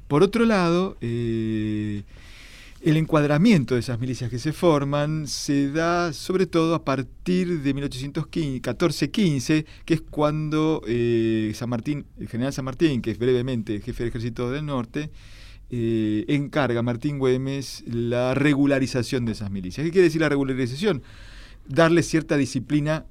[0.07, 0.97] Por otro lado,
[2.81, 7.75] el encuadramiento de esas milicias que se forman se da sobre todo a partir de
[7.75, 14.05] 1814-15, que es cuando eh, San Martín, el general San Martín, que es brevemente jefe
[14.05, 15.11] del ejército del norte,
[15.71, 19.85] eh, encarga a Martín Güemes la regularización de esas milicias.
[19.85, 21.03] ¿Qué quiere decir la regularización?
[21.67, 23.07] Darle cierta disciplina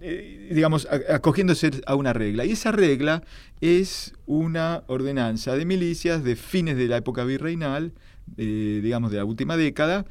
[0.00, 2.44] eh, digamos, acogiéndose a una regla.
[2.44, 3.24] Y esa regla
[3.60, 7.92] es una ordenanza de milicias de fines de la época virreinal,
[8.36, 10.04] eh, digamos, de la última década,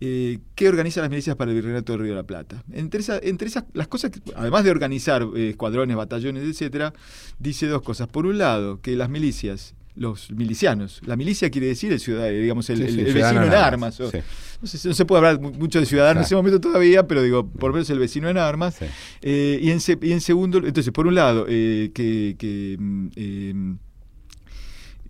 [0.00, 2.62] eh, que organiza las milicias para el Virreinato del Río de la Plata.
[2.72, 6.94] Entre, entre esas, las cosas, además de organizar eh, escuadrones, batallones, etcétera,
[7.38, 8.08] dice dos cosas.
[8.08, 11.02] Por un lado, que las milicias los milicianos.
[11.04, 14.00] La milicia quiere decir el ciudadano, digamos, el, vecino en armas.
[14.00, 17.74] no, se puede hablar mucho de ciudadanos en ese momento todavía, pero digo, por lo
[17.74, 18.78] menos el vecino en armas.
[19.20, 23.72] y, en, y, en, segundo, entonces, por un lado, que, mm,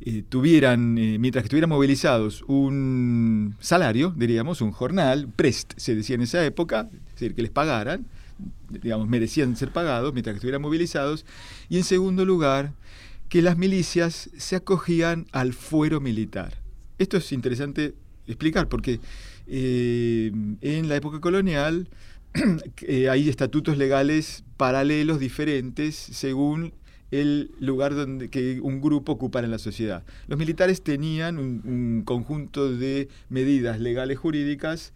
[0.03, 6.15] eh, tuvieran, eh, mientras que estuvieran movilizados, un salario, diríamos, un jornal, prest, se decía
[6.15, 8.07] en esa época, es decir, que les pagaran,
[8.71, 11.27] digamos, merecían ser pagados mientras que estuvieran movilizados,
[11.69, 12.73] y en segundo lugar,
[13.29, 16.55] que las milicias se acogían al fuero militar.
[16.97, 17.95] Esto es interesante
[18.27, 19.01] explicar porque
[19.47, 20.33] eh,
[20.63, 21.89] en la época colonial
[23.11, 26.73] hay estatutos legales paralelos, diferentes, según
[27.11, 30.05] el lugar donde que un grupo ocupara en la sociedad.
[30.29, 34.92] Los militares tenían un, conjunto de medidas legales jurídicas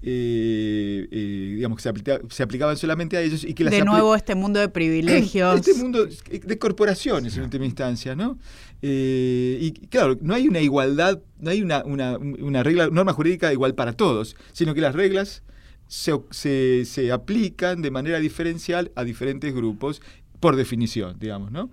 [0.00, 1.82] eh, eh, digamos que
[2.30, 5.56] se, aplicaban solamente a ellos y que de nuevo este mundo de privilegios.
[5.68, 8.38] Este mundo de corporaciones en última instancia no
[8.80, 13.52] eh, y claro no hay una igualdad no hay una, una, una, regla norma jurídica
[13.52, 15.42] igual para todos sino que las reglas
[15.88, 20.00] se, se, se aplican de manera diferencial a diferentes grupos
[20.40, 21.70] por definición, digamos, ¿no?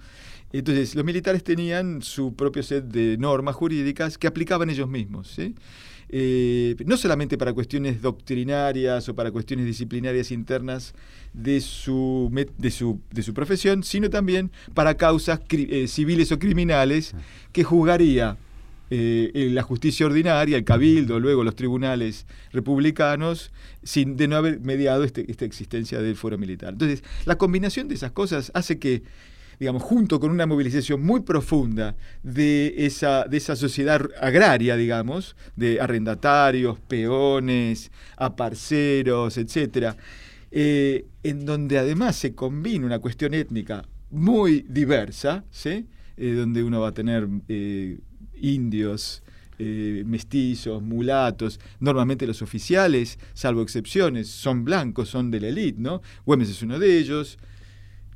[0.52, 5.36] Entonces, los militares tenían su propio set de normas jurídicas que aplicaban ellos mismos,
[6.10, 10.94] eh, no solamente para cuestiones doctrinarias o para cuestiones disciplinarias internas
[11.34, 17.16] de su, de su, de su profesión, sino también para causas eh, civiles o criminales
[17.52, 18.38] que juzgaría
[18.90, 23.52] eh, la justicia ordinaria, el cabildo, luego los tribunales republicanos,
[23.84, 26.74] sin de no haber mediado este, esta existencia del fuero militar.
[26.74, 29.04] Entonces, la combinación de esas cosas hace que,
[29.60, 35.82] digamos, junto con una movilización muy profunda de esa, de esa sociedad agraria, digamos, de
[35.82, 39.98] arrendatarios, peones, aparceros, etcétera,
[40.52, 45.88] eh, en donde además se combina una cuestión étnica muy diversa, ¿sí?
[46.18, 47.28] Eh, donde uno va a tener
[48.54, 49.24] indios,
[49.58, 56.02] eh, mestizos, mulatos, normalmente los oficiales, salvo excepciones, son blancos, son de la élite, ¿no?
[56.26, 57.38] Güemes es uno de ellos,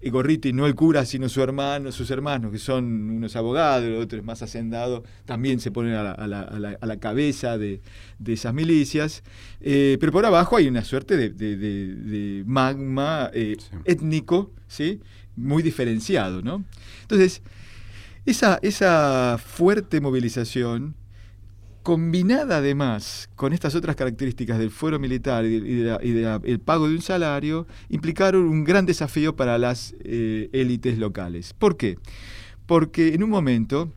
[0.01, 4.41] Gorriti no el cura, sino su hermano, sus hermanos, que son unos abogados, otros más
[4.41, 7.81] hacendados, también se ponen a la, cabeza de,
[8.25, 9.23] esas milicias.
[9.59, 15.01] Eh, pero por abajo hay una suerte de, magma eh, étnico, ¿sí?
[15.35, 16.63] Muy diferenciado, ¿no?
[17.01, 17.41] Entonces,
[18.29, 20.95] esa, fuerte movilización,
[21.83, 27.65] combinada además con estas otras características del fuero militar y, del pago de un salario,
[27.89, 31.53] implicaron un gran desafío para las eh, élites locales.
[31.53, 31.97] ¿Por qué?
[32.65, 33.91] Porque en un momento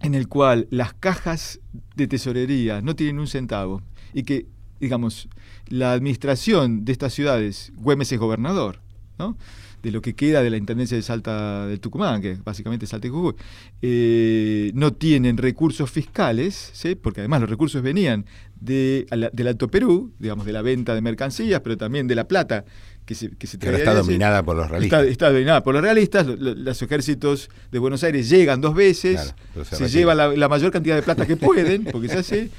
[0.00, 1.60] en el cual las cajas
[1.96, 3.82] de tesorería no tienen un centavo
[4.14, 4.46] y que,
[4.80, 5.28] digamos,
[5.66, 8.80] la administración de estas ciudades, Güemes es gobernador,
[9.18, 9.36] ¿no?
[9.82, 13.10] De lo que queda de la Intendencia de Salta del Tucumán, que básicamente Salta y
[13.10, 13.34] Jujuy,
[13.82, 18.26] eh, no tienen recursos fiscales, porque además los recursos venían
[18.60, 22.64] de, del Alto Perú, digamos, de la venta de mercancías, pero también de la plata
[23.08, 25.06] que se, que está dominada por los realistas.
[25.06, 26.26] Está, dominada por los realistas.
[26.26, 31.24] Los, ejércitos de Buenos Aires llegan dos veces, se, lleva la, mayor cantidad de plata
[31.24, 32.50] que pueden, porque se hace.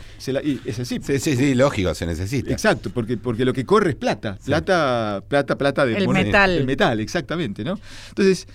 [0.43, 0.99] y es así.
[1.03, 2.51] Sí, sí, sí, lógico, se necesita.
[2.51, 4.39] Exacto, porque, porque lo que corre es plata.
[4.43, 6.57] Plata, plata, plata de el metal.
[6.57, 7.79] El metal, exactamente, ¿no?
[8.07, 8.47] Entonces,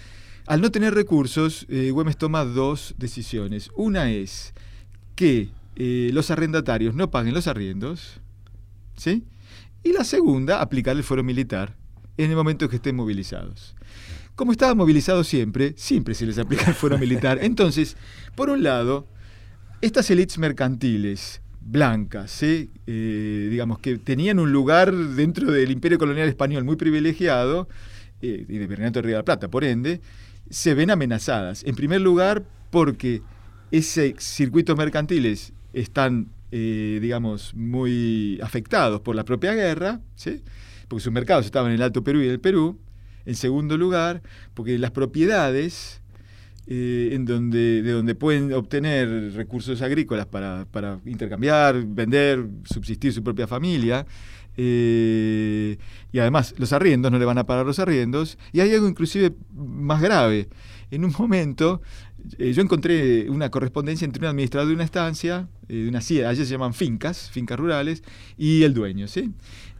[0.48, 3.70] al no tener recursos, eh, Güemes toma dos decisiones.
[3.76, 4.52] Una es
[5.14, 8.20] que eh, los arrendatarios no paguen los arriendos,
[8.96, 9.22] ¿sí?
[9.85, 11.83] Y la segunda, aplicar el fuero militar
[12.16, 13.74] en el momento que estén movilizados.
[14.35, 17.38] Como estaban movilizados siempre, siempre se les aplica el fuero militar.
[17.42, 17.96] Entonces,
[18.35, 19.07] por un lado,
[19.81, 22.70] estas élites mercantiles blancas, ¿sí?
[22.87, 27.68] Eh, digamos que tenían un lugar dentro del imperio colonial español muy privilegiado,
[28.22, 30.00] eh, y de de Río de la Plata, por ende,
[30.50, 31.64] se ven amenazadas.
[31.64, 33.22] En primer lugar, porque
[33.70, 40.42] esos circuitos mercantiles están, eh, digamos, muy afectados por la propia guerra, ¿sí?
[40.88, 42.78] Porque sus mercados estaban en el Alto Perú y en el Perú.
[43.26, 46.02] En segundo lugar, porque las propiedades
[46.66, 50.66] eh, en donde, de donde pueden obtener recursos agrícolas para,
[51.04, 54.06] intercambiar, vender, subsistir su propia familia.
[54.56, 55.76] Eh,
[56.10, 58.38] y además los arriendos no le van a pagar los arriendos.
[58.52, 60.48] Y hay algo inclusive más grave.
[60.90, 61.82] En un momento
[62.38, 66.44] eh, yo encontré una correspondencia entre un administrador de una estancia, de una sierra, allí
[66.44, 68.02] se llaman fincas, fincas rurales,
[68.37, 69.08] y el dueño.
[69.08, 69.32] ¿sí?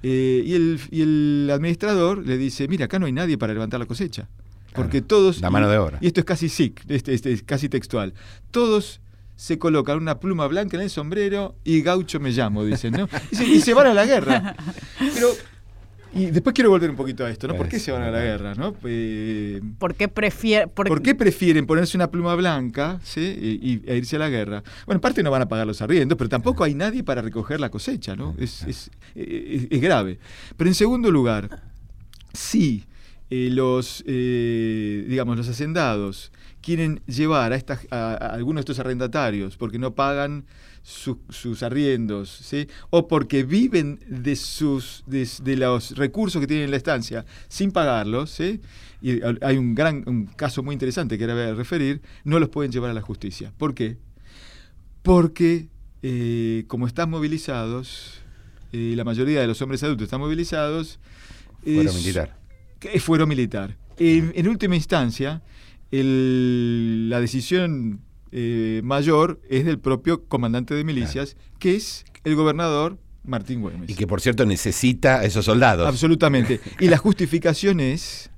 [0.03, 3.81] Eh, y, el, y, el, administrador le dice, mira, acá no hay nadie para levantar
[3.81, 4.29] la cosecha.
[4.75, 5.41] Porque todos...
[5.41, 5.99] La mano de obra.
[6.01, 8.13] Y esto es casi SIC, este, este, es casi textual.
[8.51, 9.01] Todos
[9.37, 13.09] se colocan una pluma blanca en el sombrero y gaucho me llamo, dicen, ¿no?
[13.31, 14.57] Y se, van a la guerra.
[14.99, 15.29] Pero
[16.15, 17.57] y después quiero volver un poquito a esto, ¿no?
[17.57, 18.75] ¿Por qué se van a la guerra, no?
[18.85, 21.03] Eh, ¿Por, qué prefieren, por...
[21.03, 23.21] qué prefieren ponerse una pluma blanca ¿sí?
[23.21, 24.63] y, e irse a la guerra?
[24.87, 27.61] Bueno, en parte no van a pagar los arriendos, pero tampoco hay nadie para recoger
[27.61, 28.35] la cosecha, ¿no?
[28.39, 30.19] Es, es, es, grave.
[30.57, 31.63] Pero en segundo lugar,
[32.33, 32.85] si
[33.31, 36.31] eh, los, eh, digamos, los hacendados
[36.61, 40.45] quieren llevar a, estas, a algunos de estos arrendatarios porque no pagan
[40.87, 42.69] sus arriendos, ¿sí?
[42.91, 48.31] o porque viven de, sus, de, los recursos que tienen en la estancia sin pagarlos,
[48.31, 48.61] ¿sí?
[49.01, 52.91] y hay un, gran, un caso muy interesante que era referir, no los pueden llevar
[52.91, 53.51] a la justicia.
[53.57, 53.97] ¿Por qué?
[55.03, 55.69] Porque
[56.03, 58.21] eh, como están movilizados,
[58.71, 60.99] y la mayoría de los hombres adultos están movilizados.
[61.63, 62.39] Fuero militar.
[62.79, 63.79] que fuero militar.
[63.97, 65.43] En, en última instancia,
[65.91, 68.01] el- la decisión
[68.37, 73.89] eh, mayor es del propio comandante de milicias, que es el gobernador Martín Güemes.
[73.89, 75.87] Y que por cierto necesita a esos soldados.
[75.87, 76.61] Absolutamente.
[76.81, 78.31] Y la justificación es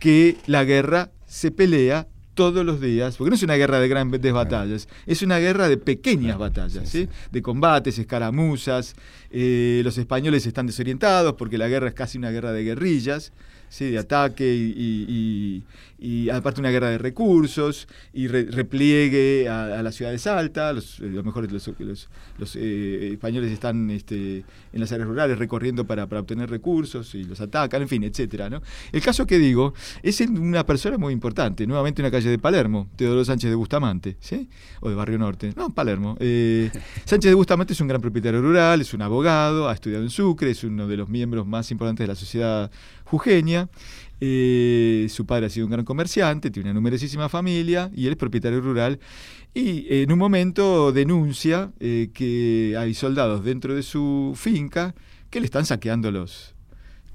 [0.00, 4.32] que la guerra se pelea todos los días, porque no es una guerra de grandes
[4.32, 6.90] batallas, es una guerra de pequeñas batallas,
[7.30, 8.96] de combates, escaramuzas,
[9.30, 13.32] eh, los españoles están desorientados porque la guerra es casi una guerra de guerrillas,
[13.74, 13.90] ¿sí?
[13.90, 15.62] de ataque y, y- y-
[16.26, 21.00] y aparte una guerra de recursos y re- repliegue a, a las ciudades altas, los,
[21.00, 22.08] eh, a lo mejor los, los-
[22.38, 27.24] los, eh, españoles están este, en las áreas rurales recorriendo para, para obtener recursos y
[27.24, 28.60] los atacan, en fin, etcétera, ¿no?
[28.92, 29.72] El caso que digo
[30.02, 34.16] es en una persona muy importante, nuevamente una calle de Palermo, Teodoro Sánchez de Bustamante,
[34.20, 34.48] ¿sí?
[34.80, 36.16] O de Barrio Norte, no, Palermo.
[36.20, 36.70] Eh,
[37.06, 40.50] Sánchez de Bustamante es un gran propietario rural, es un abogado, ha estudiado en Sucre,
[40.50, 42.70] es uno de los miembros más importantes de la sociedad
[43.04, 43.68] jujeña.
[44.20, 48.18] Eh, su padre ha sido un gran comerciante, tiene una numerosísima familia y él es
[48.18, 48.98] propietario rural.
[49.54, 54.94] Y en un momento denuncia eh, que hay soldados dentro de su finca
[55.30, 56.53] que le están saqueando los,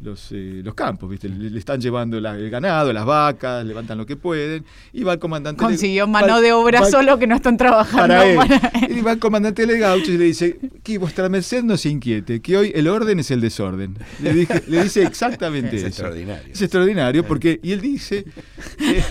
[0.02, 1.28] los, eh, los campos, ¿viste?
[1.28, 4.64] Le, le están llevando la- el ganado, las vacas, levantan lo que pueden.
[4.93, 5.62] Y va el comandante.
[5.62, 8.36] Consiguió va- mano de obra va- solo que no están trabajando para él.
[8.38, 8.97] para él.
[8.97, 12.39] Y va el comandante de gauchos y le dice, que vuestra merced no se inquiete,
[12.41, 13.97] que hoy el orden es el desorden.
[14.22, 15.88] Le, dije- le dice exactamente Es eso.
[15.88, 16.54] extraordinario.
[16.54, 18.24] Es extraordinario porque, y él dice,
[18.80, 19.04] eh,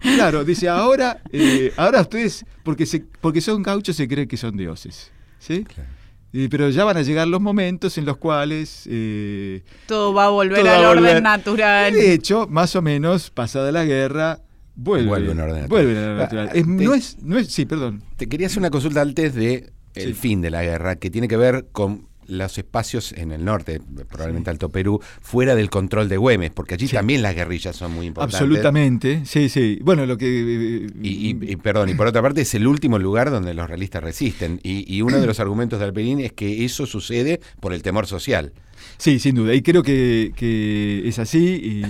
[0.00, 4.56] claro, dice, ahora, eh, ahora ustedes, porque, se, porque son gauchos, se creen que son
[4.56, 5.10] dioses.
[5.38, 5.64] ¿Sí?
[5.64, 5.88] Claro.
[6.32, 10.28] Y- pero ya van a llegar los momentos en los cuales eh, Todo va a
[10.30, 11.12] volver al volver.
[11.12, 11.92] orden natural.
[11.92, 14.40] de hecho, más o menos, pasada la guerra,
[14.74, 15.08] vuelve.
[15.08, 15.68] Vuelve un orden natural.
[15.68, 16.48] Vuelve al orden natural.
[16.48, 18.02] Ah, Es- te- no, es, no es, sí, perdón.
[18.16, 20.14] Te quería hacer una consulta antes de el Sí.
[20.14, 24.50] fin de la guerra, que tiene que ver con los espacios en el norte, probablemente
[24.50, 26.94] Alto Perú, fuera del control de Güemes, porque allí Sí.
[26.96, 28.40] también las guerrillas son muy importantes.
[28.40, 29.78] Absolutamente, sí, sí.
[29.82, 30.26] Bueno, lo que...
[30.26, 33.68] eh, Y, y- y, perdón, y por otra parte es el último lugar donde los
[33.68, 34.60] realistas resisten.
[34.62, 38.06] Y, y uno de los argumentos de Alperín es que eso sucede por el temor
[38.06, 38.52] social.
[38.98, 39.54] Sí, sin duda.
[39.54, 41.38] Y creo que, que es así.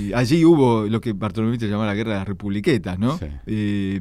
[0.08, 3.18] Y allí hubo lo que Bartolomé te llamaba la guerra de las republiquetas, ¿no?
[3.18, 3.26] Sí.
[3.46, 4.00] Eh,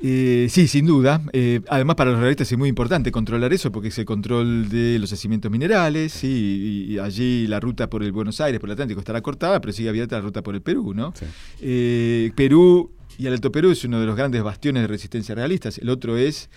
[0.00, 1.22] eh, sí, sin duda.
[1.32, 4.98] Eh, además, para los realistas es muy importante controlar eso, porque es el control de
[4.98, 9.00] los yacimientos minerales, sí, y, allí la ruta por el Buenos Aires, por el Atlántico,
[9.00, 11.12] estará cortada, pero sigue abierta la ruta por el Perú, ¿no?
[11.16, 11.26] Sí.
[11.60, 15.78] Eh, Perú y el Alto Perú es uno de los grandes bastiones de resistencia realistas.
[15.78, 16.48] El otro es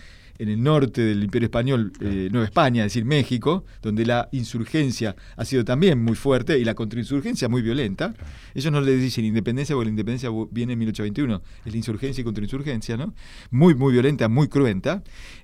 [0.41, 5.15] en el norte del Imperio Español, eh, Nueva España, es decir, México, donde la insurgencia
[5.37, 8.15] ha sido también muy fuerte y la contrainsurgencia muy violenta.
[8.55, 12.25] Ellos no le dicen independencia porque la independencia viene en 1821, es la insurgencia y
[12.25, 13.13] contrainsurgencia, ¿no?
[13.51, 15.03] Muy, muy violenta, muy cruenta.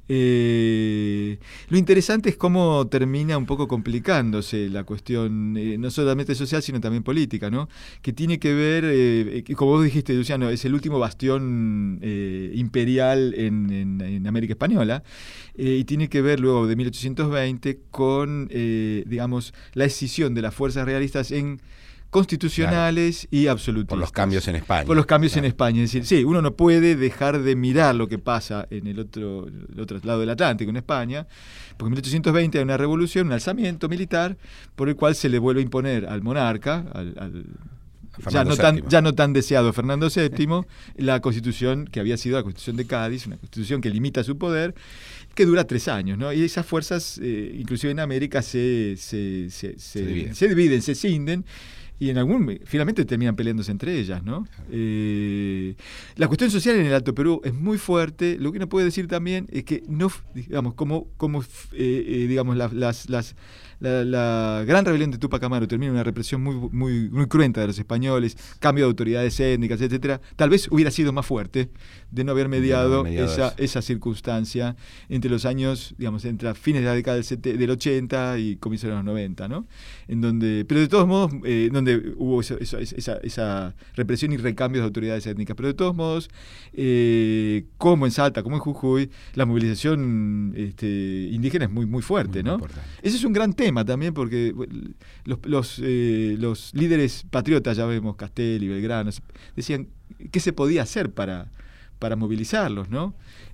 [0.10, 1.38] Eh,
[1.70, 6.80] lo interesante es cómo termina un poco complicándose la cuestión, eh, no solamente social, sino
[6.80, 7.68] también política, ¿no?
[8.02, 12.00] Que tiene que ver, eh, como vos dijiste, Luciano, es el último bastión
[12.54, 15.04] imperial en, América Española,
[15.56, 21.32] y tiene que ver luego de 1820 con, digamos, la escisión de las fuerzas realistas
[21.32, 21.62] en
[22.10, 23.90] constitucionales y absolutistas.
[23.90, 24.86] Por los cambios en España.
[24.86, 25.48] Por los cambios en Claro.
[25.50, 25.84] España.
[25.84, 29.48] Es decir, sí, uno no puede dejar de mirar lo que pasa en el otro,
[29.48, 31.28] el otro lado del Atlántico, en España,
[31.78, 34.38] porque en 1820 hay una revolución, un alzamiento militar,
[34.76, 37.46] por el cual se le vuelve a imponer al monarca, al, al-
[38.32, 40.48] ya, no tan, ya no tan deseado Fernando VII,
[41.06, 44.74] la constitución que había sido la constitución de Cádiz, una constitución que limita su poder,
[45.36, 46.34] que dura tres años, ¿no?
[46.34, 50.34] Y esas fuerzas, eh, inclusive en América, se, se, se- se- dividen.
[50.34, 51.46] se dividen, se cinden
[52.00, 54.48] y en algún finalmente terminan peleándose entre ellas, ¿no?
[54.72, 55.76] Eh,
[56.16, 58.38] la cuestión social en el Alto Perú es muy fuerte.
[58.40, 62.56] Lo que uno puede decir también es que no, digamos, como, como eh, eh, digamos,
[62.58, 63.36] las, las, las-
[63.80, 67.62] la, la gran rebelión de Tupac Amaru termina en una represión muy, muy, muy cruenta
[67.62, 70.20] de los españoles, cambio de autoridades étnicas, etcétera.
[70.36, 71.70] Tal vez hubiera sido más fuerte
[72.12, 74.76] de no haber mediado, esa, esa circunstancia
[75.10, 78.90] entre los años, digamos, entre fines de la década del, sete- del 80 y comienzos
[78.90, 79.68] de los 90, ¿no?
[80.08, 84.38] En donde, pero de todos modos, eh, donde hubo eso- eso- esa, esa represión y
[84.38, 85.56] recambios de autoridades étnicas.
[85.56, 86.30] Pero de todos modos,
[86.74, 92.42] eh, como en Salta, como en Jujuy, la movilización este, indígena es muy, muy fuerte,
[92.42, 92.54] Muy ¿no?
[92.56, 92.88] importante.
[93.02, 94.54] Ese es un gran tema también porque
[95.26, 99.22] los, los, eh, los líderes patriotas, ya vemos Castelli, Belgrano, se-
[99.56, 99.88] decían
[100.32, 101.52] qué se podía hacer para,
[102.00, 103.14] para movilizarlos, ¿no?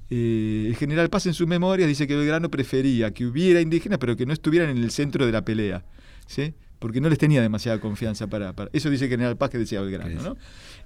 [0.09, 4.16] Eh, el general Paz en sus memorias dice que Belgrano prefería que hubiera indígenas pero
[4.16, 5.84] que no estuvieran en el centro de la pelea,
[6.28, 6.53] ¿sí?
[6.84, 8.53] Porque no les tenía demasiada confianza para...
[8.73, 10.38] eso dice General Paz que decía Belgrano, ¿no?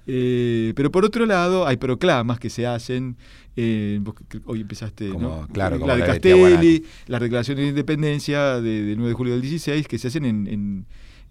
[0.06, 3.16] Eh, pero por otro lado, hay proclamas que se hacen,
[3.56, 4.00] eh,
[4.44, 5.48] hoy empezaste, como, ¿no?
[5.52, 9.98] Claro, la de Castelli, la declaración de independencia de, 9 de julio del 16, que
[9.98, 10.86] se hacen en en,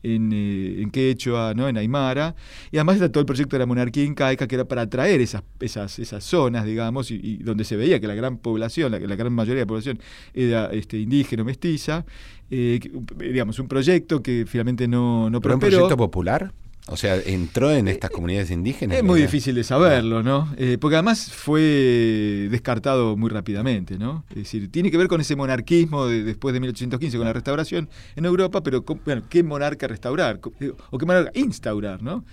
[0.08, 1.68] eh, en Quechua, ¿no?
[1.68, 2.36] en Aymara,
[2.72, 5.44] y además está todo el proyecto de la monarquía incaica que era para atraer esas,
[5.60, 9.34] esas, esas zonas, digamos, y, donde se veía que la gran población, la, la gran
[9.34, 10.00] mayoría de la población
[10.34, 12.06] era este, indígena o mestiza,
[12.50, 12.80] eh,
[13.18, 16.54] digamos, un proyecto que finalmente no, no ¿Pero un proyecto popular?
[16.90, 18.98] O sea, entró en estas comunidades indígenas.
[18.98, 20.54] Es muy difícil de saberlo, ¿no?
[20.58, 24.24] Eh, porque además fue descartado muy rápidamente, ¿no?
[24.30, 27.90] Es decir, tiene que ver con ese monarquismo de, después de 1815, con la restauración
[28.16, 30.40] en Europa, pero bueno, ¿qué monarca restaurar?
[30.62, 32.24] Eh, ¿O qué monarca instaurar, ¿no?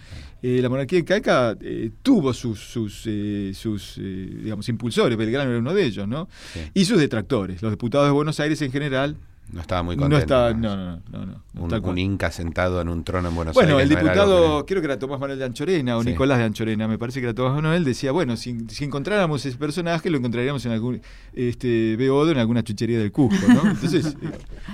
[0.40, 1.56] Eh, la monarquía incaica
[2.02, 3.08] tuvo sus, sus,
[3.54, 6.28] sus digamos, impulsores, Belgrano era uno de ellos, ¿no?
[6.74, 7.60] Y sus detractores.
[7.60, 9.16] Los diputados de Buenos Aires en general
[9.52, 10.16] no estaba muy contento.
[10.16, 11.68] No estaba, no, no, no.
[11.68, 13.72] no, un, inca sentado en un trono en Buenos Aires.
[13.72, 16.98] Bueno, el diputado, creo que era Tomás Manuel de Anchorena o Nicolás de Anchorena, me
[16.98, 20.72] parece que era Tomás Manuel, decía, bueno, si, si encontráramos ese personaje, lo encontraríamos en
[20.72, 21.00] algún
[21.32, 23.70] este, beodo, en alguna chuchería del Cusco, ¿no?
[23.70, 24.30] Entonces, eh,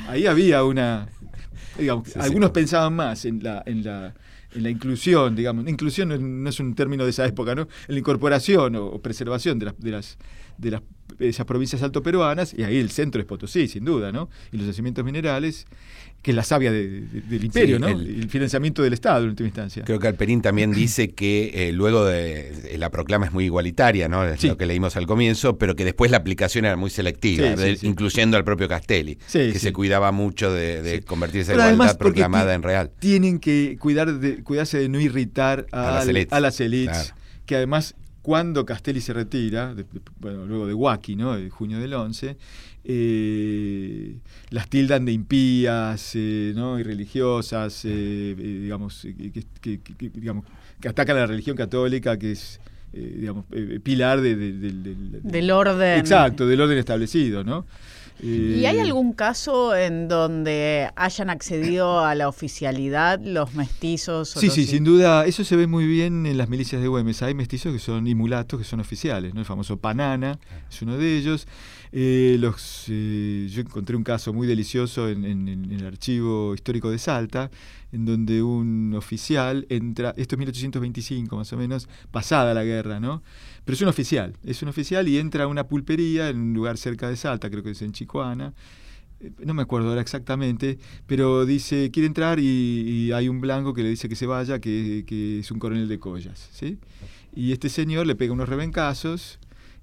[0.09, 1.09] ahí había una.
[1.79, 4.15] Digamos, algunos pensaban más en la, en la
[4.53, 7.63] en la inclusión, digamos, inclusión no es un término de esa época, ¿no?
[7.63, 10.19] En la incorporación o, preservación de las, de las,
[10.59, 10.83] de las
[11.21, 14.29] esas provincias altoperuanas, y ahí el centro es Potosí, sin duda, ¿no?
[14.53, 15.67] Y los yacimientos minerales,
[16.23, 17.89] que es la savia del imperio, ¿no?
[17.89, 19.85] El, financiamiento del Estado, en última instancia.
[19.85, 24.25] Creo que Alperín también dice que eh, luego de la proclama es muy igualitaria, ¿no?
[24.25, 28.37] Es lo que leímos al comienzo, pero que después la aplicación era muy selectiva, incluyendo
[28.37, 32.91] al propio Castelli, que se cuidaba mucho de, convertir esa igualdad proclamada en real.
[32.99, 36.05] Tienen que cuidar de, cuidarse de no irritar a,
[36.41, 37.15] las élites,
[37.47, 37.95] que además
[38.31, 39.75] cuando Castelli se retira,
[40.21, 41.37] bueno, luego de Huaki, ¿no?
[41.37, 42.37] de junio del 11,
[42.85, 44.15] eh,
[44.51, 46.79] las tildan de impías eh, ¿no?
[46.79, 49.05] y religiosas, eh, digamos,
[49.61, 49.81] que,
[50.15, 50.45] digamos,
[50.81, 52.61] que atacan a la religión católica, que es
[52.93, 53.47] digamos,
[53.83, 55.99] pilar del orden.
[55.99, 57.67] Exacto, del orden establecido, ¿no?
[58.23, 64.31] ¿Y hay algún caso en donde hayan accedido a la oficialidad los mestizos?
[64.31, 65.27] sí, sí, sin duda.
[65.27, 67.23] Eso se ve muy bien en las milicias de Güemes.
[67.23, 69.35] Hay mestizos que son y mulatos que son oficiales.
[69.35, 69.41] ¿no?
[69.41, 71.47] El famoso Panana es uno de ellos.
[71.93, 77.51] Eh, los, eh, yo encontré un caso muy delicioso en, el archivo histórico de Salta,
[77.91, 83.23] en donde un oficial entra, esto es 1825 más o menos, pasada la guerra, ¿no?
[83.65, 86.79] Pero es un oficial, es un oficial y entra a una pulpería en un lugar
[86.79, 88.55] cerca de Salta, creo que es en Chicoana,
[89.19, 90.79] eh, no me acuerdo ahora exactamente,
[91.09, 95.03] pero dice, quiere entrar y, hay un blanco que le dice que se vaya, que,
[95.09, 96.79] que es un coronel de collas, ¿sí?
[97.35, 99.40] Y este señor le pega unos rebencazos,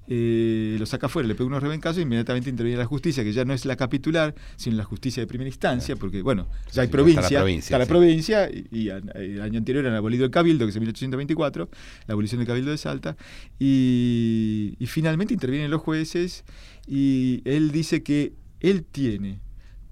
[0.09, 3.43] eh, lo saca afuera, le pega unos rebencazos y inmediatamente interviene la justicia, que ya
[3.43, 7.45] no es la capitular, sino la justicia de primera instancia, porque, bueno, ya hay provincia,
[7.45, 11.69] está la provincia, y, el año anterior han abolido el cabildo, que es en 1824,
[12.07, 13.17] la abolición del cabildo de Salta,
[13.59, 16.45] y, finalmente intervienen los jueces,
[16.87, 19.41] y él dice que él tiene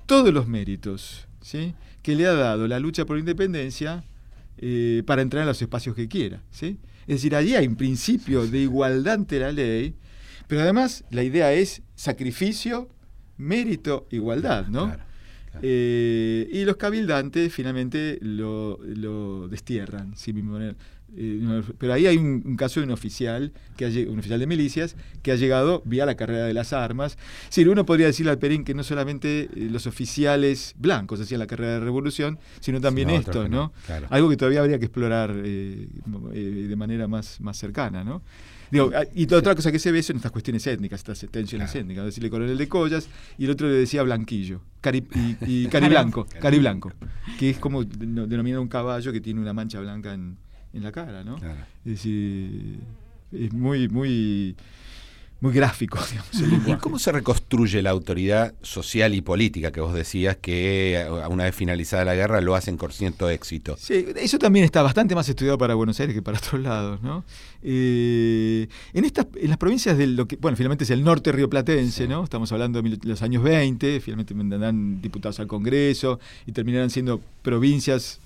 [0.05, 1.75] todos los méritos ¿sí?
[2.01, 4.05] que le ha dado la lucha por la independencia
[4.57, 6.41] eh, para entrar en los espacios que quiera.
[6.51, 6.77] ¿sí?
[7.01, 9.95] Es decir, allí hay un principio de igualdad ante la ley
[10.47, 12.89] pero además la idea es sacrificio,
[13.37, 14.95] mérito, igualdad, ¿no?
[15.61, 20.13] Eh, y los cabildantes finalmente lo, destierran,
[21.17, 25.31] eh, pero ahí hay un, caso de un oficial, que un oficial de milicias, que
[25.31, 27.17] ha llegado vía la carrera de las armas.
[27.47, 31.47] Sí, uno podría decirle al Perín que no solamente eh, los oficiales blancos hacían la
[31.47, 33.71] carrera de revolución, sino también estos, ¿no?
[34.09, 38.21] Algo que todavía habría que explorar de manera más, más cercana, ¿no?
[38.73, 42.05] Ah, y otra cosa que se ve son estas cuestiones étnicas, estas tensiones étnicas.
[42.05, 43.07] Decirle coronel de collas
[43.37, 44.61] y el otro le decía blanquillo.
[44.81, 45.05] Cari,
[45.45, 46.91] y, cari blanco, cari blanco,
[47.39, 50.37] que es como denominar un caballo que tiene una mancha blanca en,
[50.73, 51.37] en la cara, ¿no?
[51.85, 52.79] Es decir,
[53.31, 54.55] es muy, muy
[55.45, 55.99] muy gráfico.
[56.33, 61.09] Digamos, ¿Y cómo se reconstruye la autoridad social y política que vos decías que eh,
[61.29, 63.77] una vez finalizada la guerra lo hacen con cierto éxito?
[63.79, 67.01] Sí, eso también está bastante más estudiado para Buenos Aires que para otros lados.
[67.03, 67.23] ¿no?
[67.61, 72.07] Eh, en, estas, en las provincias del, lo que, bueno, finalmente es el norte rioplatense,
[72.07, 72.23] ¿no?
[72.23, 78.19] estamos hablando de los años 20, finalmente mandarán diputados al Congreso y terminarán siendo provincias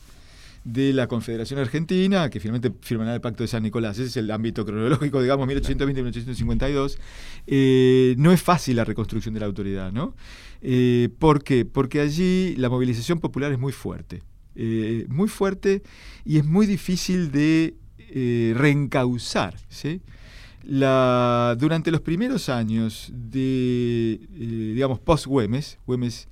[0.64, 3.97] de la Confederación Argentina, que finalmente firmará el Pacto de San Nicolás.
[3.97, 6.97] Ese es el ámbito cronológico, digamos, 1820-1852.
[7.47, 10.16] Eh, no es fácil la reconstrucción de la autoridad, ¿no?
[10.62, 11.66] Eh, ¿Por qué?
[11.66, 14.24] Porque allí la movilización popular es muy fuerte.
[14.55, 15.84] Eh, muy fuerte
[16.26, 17.76] y es muy difícil de
[18.55, 20.01] reencauzar, ¿sí?
[20.64, 26.28] Durante los primeros años de, digamos, post-Güemes, Güemes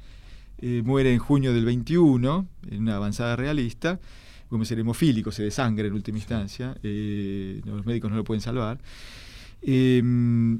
[0.59, 3.99] eh, muere en junio del 21, en una avanzada realista,
[4.49, 8.79] como ser hemofílico, se desangre en última instancia, eh, los médicos no lo pueden salvar.
[9.61, 10.59] Em,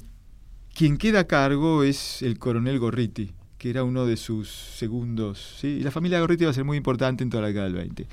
[0.74, 5.58] quien queda a cargo es el coronel Gorriti, que era uno de sus segundos.
[5.60, 5.68] ¿sí?
[5.68, 8.08] Y la familia Gorriti va a ser muy importante en toda la década del 20.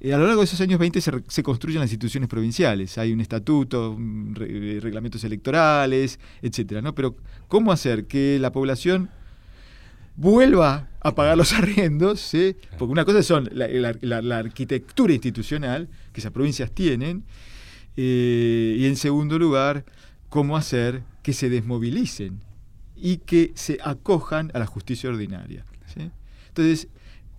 [0.00, 2.98] Eh, a lo largo de esos años 20 se, construyen las instituciones provinciales.
[2.98, 3.96] Hay un estatuto,
[4.40, 6.94] eh, reglamentos electorales, etcétera, ¿no?
[6.94, 7.16] Pero,
[7.48, 9.10] ¿cómo hacer que la población
[10.16, 12.20] vuelva a pagar los arriendos?
[12.20, 12.56] ¿sí?
[12.78, 17.24] Porque una cosa son la, arquitectura institucional que esas provincias tienen,
[17.96, 19.84] eh, y en segundo lugar,
[20.28, 22.40] cómo hacer que se desmovilicen
[22.96, 25.64] y que se acojan a la justicia ordinaria.
[26.48, 26.88] Entonces,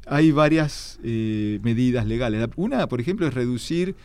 [0.05, 2.47] hay varias eh, medidas legales.
[2.55, 3.95] Una, por ejemplo, es reducir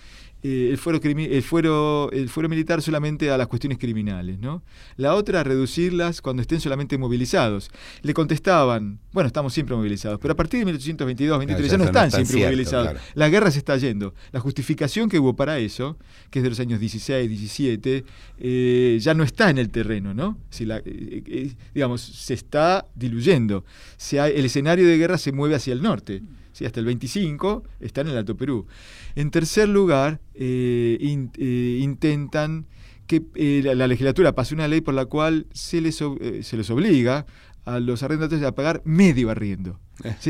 [0.43, 4.38] eh, el, fuero el, fuero, el fuero militar solamente a las cuestiones criminales.
[4.40, 4.62] ¿no?
[4.97, 7.70] La otra, reducirlas cuando estén solamente movilizados.
[8.03, 12.11] Le contestaban, bueno, estamos siempre movilizados, pero a partir de 1822, 1823 ya, no están
[12.11, 13.01] siempre movilizados.
[13.14, 14.14] La guerra se está yendo.
[14.32, 15.97] La justificación que hubo para eso,
[16.30, 18.05] que es de los años 16, 17,
[18.38, 20.38] eh, ya no está en el terreno, ¿no?
[20.51, 23.64] Si la, eh, digamos, se está diluyendo.
[24.12, 26.22] el escenario de guerra se mueve hacia el norte
[26.61, 28.66] hasta el 25 están en el Alto Perú.
[29.14, 30.98] En tercer lugar, eh,
[31.38, 32.66] eh, intentan
[33.07, 37.26] que eh, la, legislatura pase una ley por la cual se les, se les obliga
[37.64, 39.78] a los arrendatarios a pagar medio arriendo.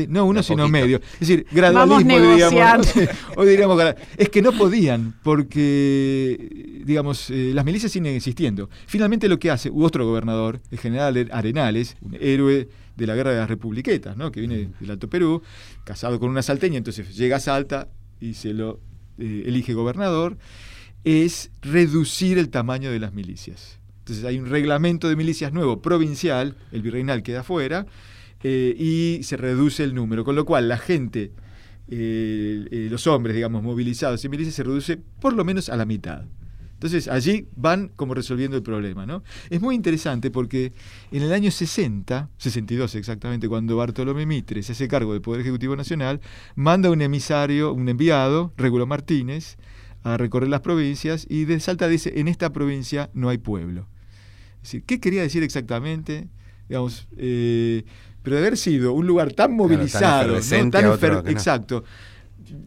[0.09, 0.97] No uno, sino medio.
[1.13, 2.93] Es decir, gradualismo, diríamos.
[3.37, 3.81] Hoy diríamos,
[4.17, 8.69] es que no podían, porque, digamos, las milicias siguen existiendo.
[8.85, 13.37] Finalmente lo que hace otro gobernador, el general Arenales, un héroe de la guerra de
[13.37, 14.31] las republiquetas, ¿no?
[14.31, 15.41] que viene del Alto Perú,
[15.83, 17.89] casado con una salteña, entonces llega a Salta
[18.19, 18.79] y se lo
[19.17, 20.37] eh, elige gobernador,
[21.03, 23.79] es reducir el tamaño de las milicias.
[23.99, 27.85] Entonces hay un reglamento de milicias nuevo, provincial, el virreinal queda fuera,
[28.43, 31.31] eh, y se reduce el número, con lo cual la gente,
[31.87, 36.25] eh, los hombres, digamos, movilizados en milicias se reduce por lo menos a la mitad.
[36.83, 39.05] Entonces allí van como resolviendo el problema.
[39.05, 39.23] ¿no?
[39.49, 40.73] Es muy interesante porque
[41.13, 45.77] en el año 60, 62 exactamente, cuando Bartolomé Mitre se hace cargo del Poder Ejecutivo
[45.77, 46.19] Nacional,
[46.55, 49.55] manda un emisario, un enviado, Regulo Martínez,
[50.03, 53.87] a recorrer las provincias y de Salta dice, en esta provincia no hay pueblo.
[54.57, 56.27] Es decir, ¿qué quería decir exactamente?
[56.67, 57.85] Digamos, eh,
[58.23, 60.37] pero de haber sido un lugar tan movilizado,
[60.69, 60.85] tan,
[61.27, 61.85] exacto,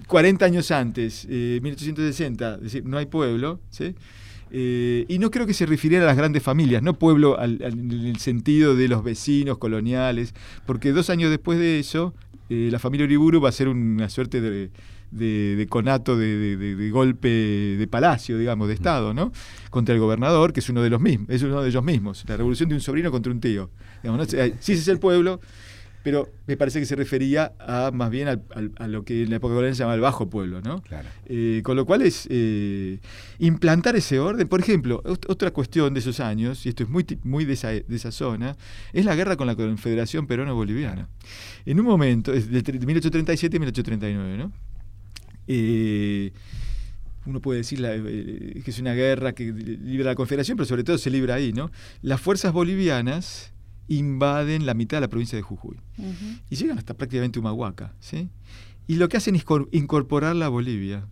[0.06, 3.94] 40 años antes, 1860, eh, es decir, no hay pueblo, ¿sí?
[4.50, 8.16] Eh, y no creo que se refiriera a las grandes familias, no pueblo en el
[8.18, 10.34] sentido de los vecinos coloniales,
[10.66, 12.14] porque dos años después de eso,
[12.48, 18.38] eh, la familia Uriburu va a ser una suerte de, conato, de, golpe de palacio,
[18.38, 19.32] digamos, de Estado, ¿no?
[19.70, 22.36] Contra el gobernador, que es uno de los mismos, es uno de ellos mismos, la
[22.36, 23.70] revolución de un sobrino contra un tío.
[24.02, 24.24] Digamos, ¿no?
[24.60, 25.40] Si ese es el pueblo,
[26.07, 29.54] pero me parece que se refería a más bien a lo que en la época
[29.54, 30.80] colonial se llama el bajo pueblo, ¿no?
[31.24, 33.00] Eh, con lo cual es eh,
[33.40, 34.46] implantar ese orden.
[34.46, 37.96] Por ejemplo, otra cuestión de esos años, y esto es muy, muy de, esa, de
[37.96, 38.57] esa zona,
[38.92, 41.09] es la guerra con la Confederación Peruano-Boliviana.
[41.64, 44.52] En un momento, de 1837 y 1839, ¿no?
[45.48, 46.30] Eh,
[47.26, 51.11] uno puede decir que es una guerra que libra la Confederación, pero sobre todo se
[51.11, 51.72] libra ahí, ¿no?
[52.00, 53.55] Las fuerzas bolivianas
[53.89, 55.76] invaden la mitad de la provincia de Jujuy
[56.51, 57.95] y llegan hasta prácticamente Humahuaca.
[58.01, 58.28] ¿sí?
[58.87, 61.07] Y lo que hacen es incorporarla a Bolivia.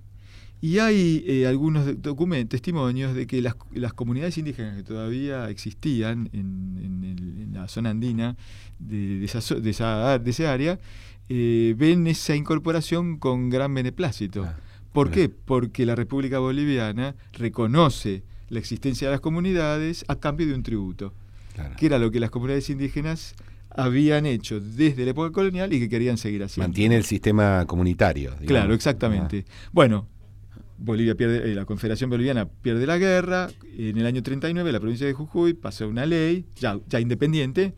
[0.61, 3.55] Y hay eh, algunos documentos, testimonios de que las,
[3.95, 8.37] comunidades indígenas que todavía existían en, la zona andina
[8.79, 10.81] de, esa, de, esa, de ese área
[11.29, 14.45] eh, ven esa incorporación con gran beneplácito.
[14.45, 14.57] Ah,
[14.93, 15.29] ¿Por qué?
[15.29, 21.13] Porque la República Boliviana reconoce la existencia de las comunidades a cambio de un tributo
[21.77, 23.35] que era lo que las comunidades indígenas
[23.71, 26.69] habían hecho desde la época colonial y que querían seguir haciendo.
[26.69, 28.35] Mantiene el sistema comunitario.
[28.47, 29.45] Claro, exactamente.
[29.73, 30.07] Bueno,
[30.79, 33.49] Bolivia pierde, eh, la Confederación Boliviana pierde la guerra.
[33.77, 37.75] En el año 39 la provincia de Jujuy pasó una ley, ya, ya independiente,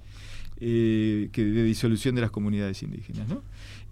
[0.60, 3.28] eh, que de disolución de las comunidades indígenas.
[3.28, 3.42] ¿no?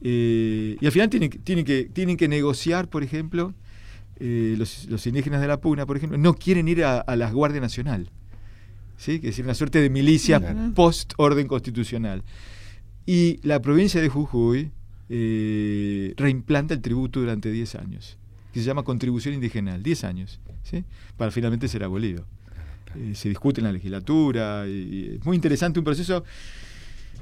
[0.03, 3.55] Eh, y al final tienen, tienen, que, tienen que negociar, por ejemplo,
[4.18, 8.11] los, indígenas de la Puna, por ejemplo, no quieren ir a, a la Guardia Nacional.
[8.97, 9.20] ¿Sí?
[9.20, 10.40] que es decir, una suerte de milicia
[10.74, 12.22] post-orden constitucional.
[13.07, 14.70] Y la provincia de Jujuy
[15.11, 18.16] eh, reimplanta el tributo durante 10 años,
[18.53, 20.84] que se llama contribución indigenal, 10 años, ¿sí?
[21.16, 22.24] para finalmente ser abolido.
[22.97, 26.24] Eh, se discute en la legislatura, y, es muy interesante un proceso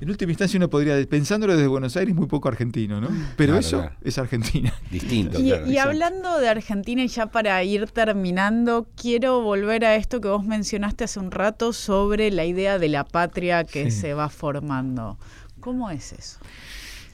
[0.03, 3.09] en última instancia uno podría, pensándolo desde Buenos Aires, muy poco argentino, ¿no?
[3.37, 4.75] Pero eso es Argentina.
[4.91, 5.39] Distinto.
[5.39, 10.45] Y, hablando de Argentina, y ya para ir terminando, quiero volver a esto que vos
[10.45, 15.19] mencionaste hace un rato sobre la idea de la patria que se va formando.
[15.61, 16.41] ¿Cómo es eso?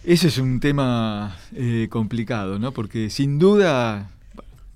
[0.03, 2.73] Ese es un tema eh, complicado, ¿no?
[2.73, 4.13] Porque sin duda,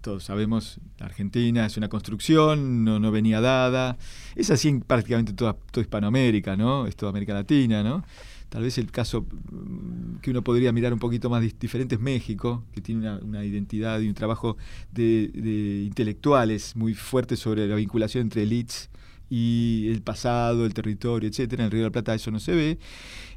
[0.03, 3.97] todos sabemos, la Argentina es una construcción, no, no venía dada.
[4.37, 6.87] Es así en prácticamente toda, toda Hispanoamérica, ¿no?
[6.87, 8.05] Es toda América Latina, ¿no?
[8.51, 12.65] Tal vez el caso mm, que uno podría mirar un poquito más diferente es México,
[12.73, 14.59] que tiene una, una identidad y un trabajo
[14.93, 18.91] de, intelectuales muy fuerte sobre la vinculación entre elites
[19.31, 21.63] y el pasado, el territorio, etcétera.
[21.63, 22.79] En el Río de la Plata eso no se ve.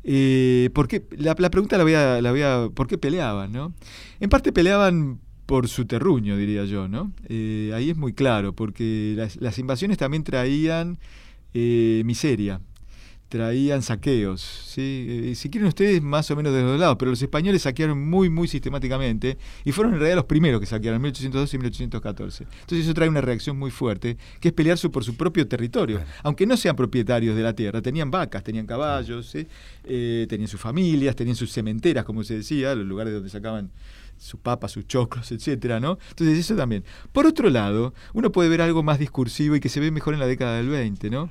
[0.04, 0.70] Eh.
[1.18, 2.70] La, la, pregunta la voy, a, la voy a...
[2.74, 3.54] ¿Por qué peleaban?
[3.54, 3.74] ¿no?
[4.20, 6.88] En parte peleaban por su terruño, diría yo.
[6.88, 7.12] ¿no?
[7.28, 10.98] Eh, ahí es muy claro, porque las, las invasiones también traían
[11.54, 12.62] eh, miseria
[13.30, 14.42] traían saqueos.
[14.42, 15.08] ¿sí?
[15.10, 18.30] Eh, si quieren ustedes, más o menos de los lados, pero los españoles saquearon muy,
[18.30, 22.44] muy sistemáticamente y fueron en realidad los primeros que saquearon, en 1812 y 1814.
[22.44, 26.02] Entonces eso trae una reacción muy fuerte, que es pelear por su propio territorio.
[26.24, 29.48] Aunque no sean propietarios de la tierra, tenían vacas, tenían caballos, ¿sí?
[29.84, 33.72] eh, tenían sus familias, tenían sus cementeras, como se decía, los lugares donde sacaban
[34.18, 35.98] sus papas, sus choclos, etcétera, ¿no?
[36.10, 36.84] Entonces eso también.
[37.12, 40.20] Por otro lado, uno puede ver algo más discursivo y que se ve mejor en
[40.20, 41.30] la década del 20, ¿no?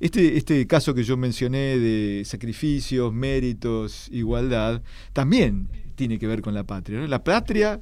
[0.00, 4.82] Este, este caso que yo mencioné de sacrificios, méritos, igualdad,
[5.12, 7.06] también tiene que ver con la patria.
[7.06, 7.80] La patria,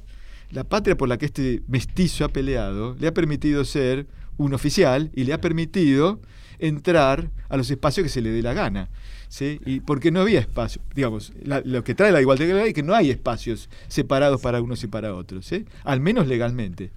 [0.49, 5.11] la patria por la que este mestizo ha peleado, le ha permitido ser un oficial
[5.13, 6.21] y le ha permitido
[6.59, 8.89] entrar a los espacios que se le dé la gana.
[9.27, 9.59] ¿sí?
[9.65, 10.81] Y porque no había espacio.
[10.93, 14.83] Digamos, la, lo que trae la igualdad es que no hay espacios separados para unos
[14.83, 15.65] y para otros, ¿sí?
[15.83, 16.91] al menos legalmente.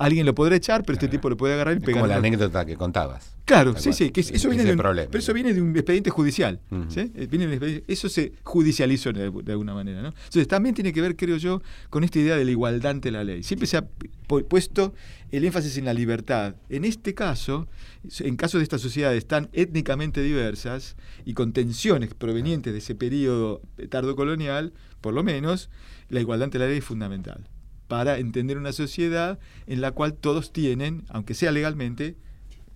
[0.00, 2.00] Alguien lo podrá echar, pero este tipo lo puede agarrar y pegar.
[2.00, 3.36] Como la anécdota que contabas.
[3.44, 6.58] Claro, sí, sí, que eso viene de un, pero eso viene de un expediente judicial.
[6.70, 6.88] Uh -huh.
[6.88, 7.26] ¿sí?
[7.26, 10.00] viene de un eso se judicializó de, de, alguna manera.
[10.00, 10.08] ¿no?
[10.08, 13.24] Entonces también tiene que ver, creo yo, con esta idea de la igualdad ante la
[13.24, 13.42] ley.
[13.42, 13.86] Siempre se ha
[14.48, 14.94] puesto
[15.32, 16.54] el énfasis en la libertad.
[16.70, 17.68] En este caso,
[18.20, 20.96] en caso de estas sociedades tan étnicamente diversas
[21.26, 24.72] y con tensiones provenientes de ese periodo tardocolonial,
[25.02, 25.68] por lo menos,
[26.08, 27.46] la igualdad ante la ley es fundamental
[27.90, 32.14] para entender una sociedad en la cual todos tienen, aunque sea legalmente,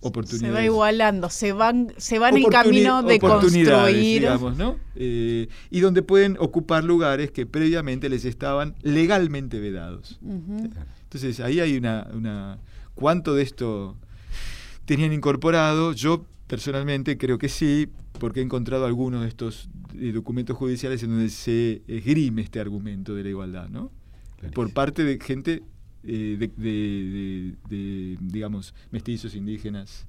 [0.01, 0.53] oportunidades.
[0.53, 4.19] Se va igualando, se van, se van en camino de construir.
[4.19, 4.75] Digamos, ¿no?
[4.97, 10.19] Eh, y donde pueden ocupar lugares que previamente les estaban legalmente vedados.
[10.21, 10.71] Uh -huh.
[11.03, 12.57] Entonces ahí hay una, una...
[12.93, 13.95] ¿Cuánto de esto
[14.83, 15.93] tenían incorporado?
[15.93, 17.87] Yo personalmente creo que sí,
[18.19, 19.69] porque he encontrado algunos de estos
[20.13, 23.91] documentos judiciales en donde se esgrime este argumento de la igualdad, ¿no?
[24.53, 25.63] Por parte de gente
[26.03, 30.05] eh, de, de, de, digamos, mestizos, indígenas.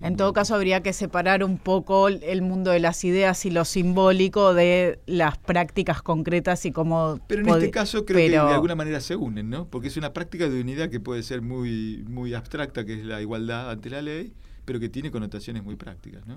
[0.00, 3.64] En todo caso, habría que separar un poco el mundo de las ideas y lo
[3.64, 7.18] simbólico de las prácticas concretas y cómo.
[7.26, 8.42] Pero en este caso creo pero...
[8.44, 9.66] que de alguna manera se unen, ¿no?
[9.66, 13.20] Porque es una práctica de unidad que puede ser muy, muy abstracta, que es la
[13.20, 14.32] igualdad ante la ley,
[14.64, 16.36] pero que tiene connotaciones muy prácticas, ¿no?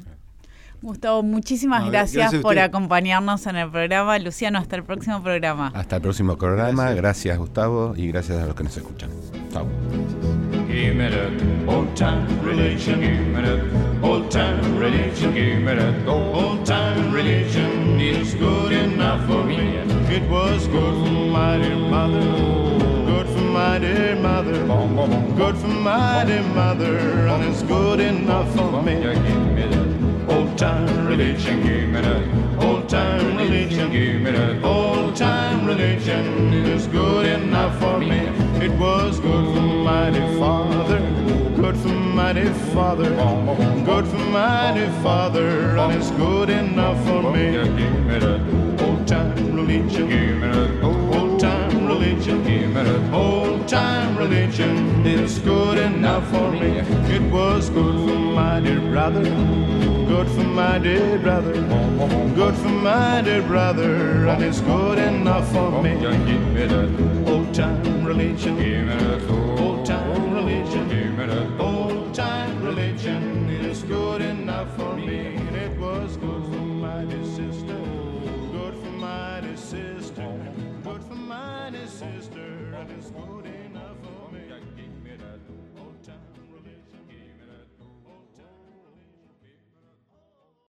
[0.82, 4.18] Gustavo, muchísimas no, gracias, gracias por acompañarnos en el programa.
[4.20, 5.72] Luciano, hasta el próximo programa.
[5.74, 6.92] Hasta el próximo programa.
[6.92, 9.10] Gracias, gracias Gustavo, y gracias a los que nos escuchan.
[9.52, 9.66] Chao.
[10.68, 11.32] Give me that
[11.68, 13.62] old time religion, give me that
[14.04, 18.00] old time religion, give me that old time religion.
[18.00, 19.78] It's good enough for me.
[20.10, 22.20] It was good for my dear mother,
[23.06, 24.66] good for my dear mother,
[25.38, 26.98] good for my dear mother,
[27.30, 29.45] and it's good enough for me.
[30.56, 36.54] Old time religion, give me that old time religion, give me that old time religion.
[36.54, 38.20] It's good enough for me.
[38.64, 41.00] It was good for dear father,
[41.58, 43.10] good for dear father,
[43.84, 44.18] good for
[44.76, 47.52] dear father, and it's good enough for me.
[47.52, 50.84] Give me that old time religion, give me that
[52.16, 55.06] old religion, give me that old time religion.
[55.06, 56.80] It's good enough for me.
[57.14, 59.24] It was good for my dear brother
[60.08, 61.54] good for my dear brother,
[62.36, 66.00] good for my dear brother, and it's good enough for me.
[66.00, 71.60] Give me that old time religion, give me that old time religion, give me that
[71.60, 73.50] old time religion.
[73.50, 76.36] It's good enough for me, and it was good.